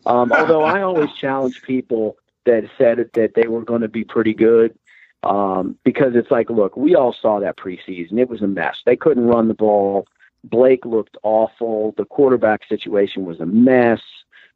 Um, 0.05 0.31
although 0.31 0.63
I 0.63 0.81
always 0.83 1.11
challenge 1.19 1.63
people 1.63 2.15
that 2.45 2.69
said 2.77 3.09
that 3.13 3.33
they 3.33 3.47
were 3.47 3.63
going 3.63 3.81
to 3.81 3.87
be 3.87 4.03
pretty 4.03 4.33
good 4.33 4.77
um, 5.23 5.77
because 5.83 6.15
it's 6.15 6.31
like, 6.31 6.49
look, 6.49 6.77
we 6.77 6.95
all 6.95 7.13
saw 7.13 7.39
that 7.39 7.57
preseason; 7.57 8.19
it 8.19 8.29
was 8.29 8.41
a 8.41 8.47
mess. 8.47 8.83
They 8.85 8.95
couldn't 8.95 9.25
run 9.25 9.47
the 9.47 9.53
ball. 9.55 10.05
Blake 10.43 10.85
looked 10.85 11.17
awful. 11.23 11.93
The 11.97 12.05
quarterback 12.05 12.65
situation 12.67 13.25
was 13.25 13.39
a 13.39 13.45
mess. 13.45 14.01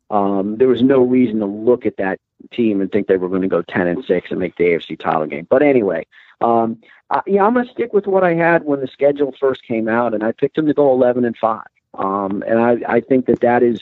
Um, 0.10 0.58
there 0.58 0.68
was 0.68 0.82
no 0.82 1.02
reason 1.02 1.40
to 1.40 1.46
look 1.46 1.86
at 1.86 1.98
that 1.98 2.20
team 2.52 2.82
and 2.82 2.92
think 2.92 3.08
they 3.08 3.18
were 3.18 3.30
going 3.30 3.42
to 3.42 3.48
go 3.48 3.62
10 3.62 3.88
and 3.88 4.06
6 4.06 4.32
and 4.32 4.40
make 4.40 4.56
the 4.56 4.66
AFC 4.66 5.00
title 5.00 5.26
game. 5.26 5.48
But 5.50 5.64
anyway, 5.64 6.06
um, 6.42 6.80
I, 7.10 7.22
yeah, 7.26 7.46
I'm 7.46 7.54
going 7.54 7.66
to 7.66 7.72
stick 7.72 7.94
with 7.94 8.08
what 8.08 8.24
I 8.24 8.34
had 8.34 8.64
when 8.64 8.80
the 8.80 8.88
schedule 8.88 9.34
first 9.40 9.64
came 9.64 9.88
out, 9.88 10.14
and 10.14 10.24
I 10.24 10.32
picked 10.32 10.56
them 10.56 10.68
to 10.68 10.74
go 10.74 10.92
11 10.92 11.26
and 11.26 11.38
5. 11.38 11.62
Um, 11.96 12.44
and 12.48 12.60
I, 12.60 12.78
I 12.88 13.02
think 13.02 13.26
that 13.26 13.42
that 13.42 13.64
is 13.64 13.82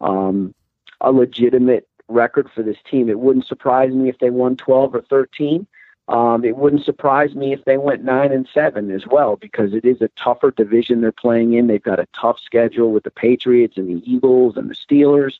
um, 0.00 0.54
a 1.00 1.12
legitimate 1.12 1.88
record 2.08 2.50
for 2.54 2.62
this 2.62 2.76
team. 2.88 3.08
It 3.08 3.18
wouldn't 3.18 3.46
surprise 3.46 3.92
me 3.92 4.08
if 4.08 4.18
they 4.18 4.30
won 4.30 4.56
12 4.56 4.94
or 4.94 5.02
13. 5.02 5.66
Um, 6.08 6.44
it 6.44 6.56
wouldn't 6.56 6.84
surprise 6.84 7.34
me 7.34 7.52
if 7.52 7.64
they 7.64 7.78
went 7.78 8.04
nine 8.04 8.30
and 8.30 8.46
seven 8.52 8.90
as 8.90 9.06
well, 9.06 9.36
because 9.36 9.72
it 9.72 9.84
is 9.84 10.02
a 10.02 10.10
tougher 10.16 10.50
division 10.50 11.00
they're 11.00 11.12
playing 11.12 11.54
in. 11.54 11.66
They've 11.66 11.82
got 11.82 11.98
a 11.98 12.08
tough 12.14 12.38
schedule 12.44 12.92
with 12.92 13.04
the 13.04 13.10
Patriots 13.10 13.78
and 13.78 13.88
the 13.88 14.10
Eagles 14.10 14.56
and 14.56 14.68
the 14.68 14.74
Steelers 14.74 15.38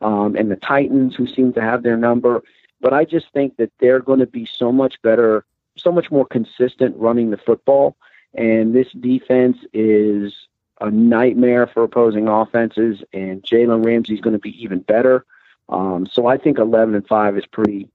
um, 0.00 0.34
and 0.34 0.50
the 0.50 0.56
Titans, 0.56 1.14
who 1.14 1.26
seem 1.26 1.52
to 1.52 1.60
have 1.60 1.84
their 1.84 1.96
number. 1.96 2.42
But 2.80 2.92
I 2.92 3.04
just 3.04 3.26
think 3.32 3.56
that 3.58 3.70
they're 3.78 4.00
going 4.00 4.18
to 4.18 4.26
be 4.26 4.46
so 4.46 4.72
much 4.72 5.00
better, 5.02 5.44
so 5.76 5.92
much 5.92 6.10
more 6.10 6.26
consistent 6.26 6.96
running 6.96 7.30
the 7.30 7.36
football. 7.36 7.96
And 8.34 8.74
this 8.74 8.90
defense 8.92 9.58
is 9.72 10.34
a 10.80 10.90
nightmare 10.90 11.66
for 11.66 11.84
opposing 11.84 12.26
offenses, 12.26 13.02
and 13.12 13.42
Jalen 13.42 13.84
Ramsey's 13.84 14.20
going 14.20 14.32
to 14.32 14.40
be 14.40 14.60
even 14.62 14.80
better. 14.80 15.24
Um, 15.68 16.08
so 16.10 16.26
I 16.26 16.36
think 16.36 16.58
11 16.58 16.94
and 16.94 17.06
five 17.06 17.36
is 17.36 17.46
pretty 17.46 17.88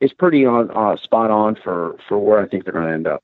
is 0.00 0.12
pretty 0.12 0.44
on 0.44 0.70
uh, 0.70 0.96
spot 0.96 1.30
on 1.30 1.56
for 1.62 1.96
for 2.08 2.18
where 2.18 2.40
I 2.40 2.46
think 2.46 2.64
they're 2.64 2.72
going 2.72 2.86
to 2.86 2.92
end 2.92 3.06
up. 3.06 3.22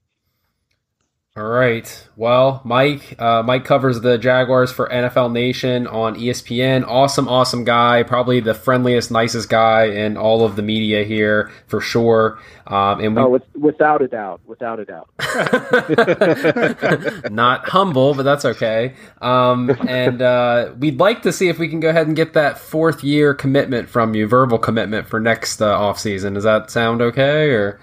All 1.36 1.42
right. 1.42 2.08
Well, 2.14 2.60
Mike, 2.62 3.20
uh, 3.20 3.42
Mike 3.42 3.64
covers 3.64 4.00
the 4.00 4.18
Jaguars 4.18 4.70
for 4.70 4.88
NFL 4.88 5.32
Nation 5.32 5.88
on 5.88 6.14
ESPN. 6.14 6.86
Awesome, 6.86 7.26
awesome 7.26 7.64
guy. 7.64 8.04
Probably 8.04 8.38
the 8.38 8.54
friendliest, 8.54 9.10
nicest 9.10 9.48
guy 9.48 9.86
in 9.86 10.16
all 10.16 10.44
of 10.44 10.54
the 10.54 10.62
media 10.62 11.02
here 11.02 11.50
for 11.66 11.80
sure. 11.80 12.38
Um, 12.68 13.00
and 13.00 13.16
we, 13.16 13.22
oh, 13.22 13.30
with, 13.30 13.42
without 13.56 14.00
a 14.00 14.06
doubt, 14.06 14.42
without 14.46 14.78
a 14.78 14.84
doubt. 14.84 15.08
not 17.32 17.68
humble, 17.68 18.14
but 18.14 18.22
that's 18.22 18.44
okay. 18.44 18.94
Um, 19.20 19.70
and 19.88 20.22
uh, 20.22 20.72
we'd 20.78 21.00
like 21.00 21.22
to 21.22 21.32
see 21.32 21.48
if 21.48 21.58
we 21.58 21.66
can 21.66 21.80
go 21.80 21.88
ahead 21.88 22.06
and 22.06 22.14
get 22.14 22.34
that 22.34 22.58
fourth 22.58 23.02
year 23.02 23.34
commitment 23.34 23.88
from 23.88 24.14
you, 24.14 24.28
verbal 24.28 24.58
commitment 24.58 25.08
for 25.08 25.18
next 25.18 25.60
uh, 25.60 25.76
off 25.76 25.98
season. 25.98 26.34
Does 26.34 26.44
that 26.44 26.70
sound 26.70 27.02
okay? 27.02 27.50
Or 27.50 27.80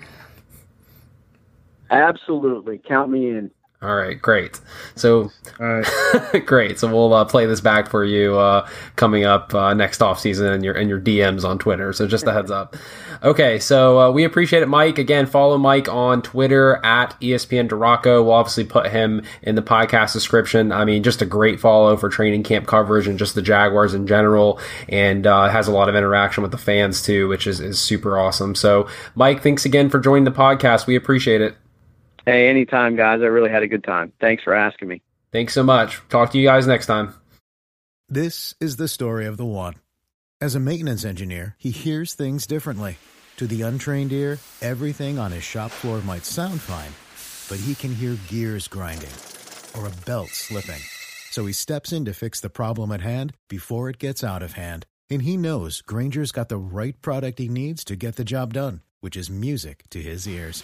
Absolutely. 1.92 2.82
Count 2.88 3.12
me 3.12 3.30
in. 3.30 3.52
All 3.84 3.96
right, 3.96 4.22
great. 4.22 4.62
So, 4.96 5.32
great. 6.46 6.78
So 6.78 6.88
we'll 6.88 7.12
uh, 7.16 7.26
play 7.26 7.48
this 7.48 7.62
back 7.62 7.90
for 7.90 8.06
you 8.06 8.38
uh, 8.38 8.70
coming 8.96 9.26
up 9.26 9.56
uh, 9.56 9.74
next 9.74 10.04
off 10.04 10.20
season 10.20 10.54
and 10.54 10.64
your 10.64 10.76
and 10.76 10.88
your 10.88 11.02
DMs 11.02 11.44
on 11.44 11.58
Twitter. 11.58 11.92
So 11.92 12.06
just 12.06 12.28
a 12.28 12.32
heads 12.32 12.52
up. 12.52 12.76
Okay, 13.24 13.58
so 13.58 14.00
uh, 14.00 14.12
we 14.12 14.24
appreciate 14.24 14.62
it, 14.62 14.68
Mike. 14.68 15.00
Again, 15.00 15.26
follow 15.26 15.58
Mike 15.58 15.90
on 15.90 16.22
Twitter 16.22 16.80
at 16.86 17.20
ESPN 17.22 17.70
DiRocco. 17.70 18.24
We'll 18.24 18.34
obviously 18.34 18.66
put 18.66 18.88
him 18.92 19.24
in 19.42 19.56
the 19.56 19.64
podcast 19.64 20.14
description. 20.14 20.72
I 20.72 20.86
mean, 20.86 21.02
just 21.02 21.24
a 21.24 21.26
great 21.26 21.60
follow 21.60 21.98
for 21.98 22.08
training 22.08 22.44
camp 22.44 22.68
coverage 22.68 23.08
and 23.08 23.18
just 23.18 23.34
the 23.34 23.42
Jaguars 23.42 23.96
in 23.96 24.06
general, 24.06 24.60
and 24.90 25.26
uh, 25.26 25.50
has 25.50 25.68
a 25.68 25.72
lot 25.72 25.90
of 25.90 25.96
interaction 25.96 26.44
with 26.44 26.52
the 26.52 26.58
fans 26.60 27.02
too, 27.02 27.28
which 27.28 27.48
is 27.48 27.60
is 27.60 27.80
super 27.80 28.20
awesome. 28.20 28.54
So, 28.54 28.88
Mike, 29.16 29.42
thanks 29.42 29.66
again 29.66 29.90
for 29.90 30.00
joining 30.00 30.26
the 30.26 30.32
podcast. 30.32 30.86
We 30.86 30.96
appreciate 30.96 31.42
it. 31.42 31.58
Hey, 32.26 32.50
anytime, 32.50 32.96
guys. 32.96 33.22
I 33.22 33.26
really 33.26 33.50
had 33.50 33.64
a 33.64 33.68
good 33.68 33.84
time. 33.84 34.14
Thanks 34.20 34.44
for 34.44 34.54
asking 34.54 34.88
me. 34.88 35.02
Thanks 35.32 35.54
so 35.54 35.64
much. 35.64 36.02
Talk 36.10 36.32
to 36.32 36.38
you 36.38 36.48
guys 36.48 36.68
next 36.68 36.86
time. 36.86 37.14
This 38.10 38.54
is 38.60 38.76
the 38.76 38.88
story 38.88 39.26
of 39.26 39.38
the 39.38 39.46
one. 39.46 39.76
As 40.42 40.56
a 40.56 40.60
maintenance 40.60 41.06
engineer, 41.06 41.56
he 41.58 41.72
hears 41.72 42.14
things 42.14 42.46
differently. 42.46 42.98
To 43.38 43.48
the 43.48 43.62
untrained 43.62 44.12
ear, 44.12 44.40
everything 44.62 45.18
on 45.18 45.32
his 45.32 45.44
shop 45.44 45.72
floor 45.72 46.02
might 46.02 46.26
sound 46.26 46.60
fine, 46.60 46.92
but 47.50 47.64
he 47.64 47.74
can 47.74 47.96
hear 47.96 48.18
gears 48.28 48.68
grinding 48.68 49.10
or 49.78 49.88
a 49.88 50.06
belt 50.06 50.30
slipping. 50.30 50.82
So 51.32 51.46
he 51.46 51.54
steps 51.54 51.94
in 51.94 52.06
to 52.06 52.14
fix 52.14 52.42
the 52.42 52.50
problem 52.50 52.92
at 52.92 53.02
hand 53.02 53.34
before 53.48 53.90
it 53.90 53.98
gets 53.98 54.24
out 54.24 54.44
of 54.44 54.54
hand. 54.54 54.86
And 55.10 55.22
he 55.22 55.38
knows 55.38 55.82
Grainger's 55.82 56.32
got 56.32 56.50
the 56.50 56.58
right 56.58 57.02
product 57.02 57.40
he 57.40 57.48
needs 57.48 57.84
to 57.86 57.96
get 57.96 58.16
the 58.18 58.26
job 58.26 58.54
done, 58.54 58.82
which 59.00 59.16
is 59.16 59.30
music 59.30 59.84
to 59.92 60.02
his 60.02 60.28
ears. 60.28 60.64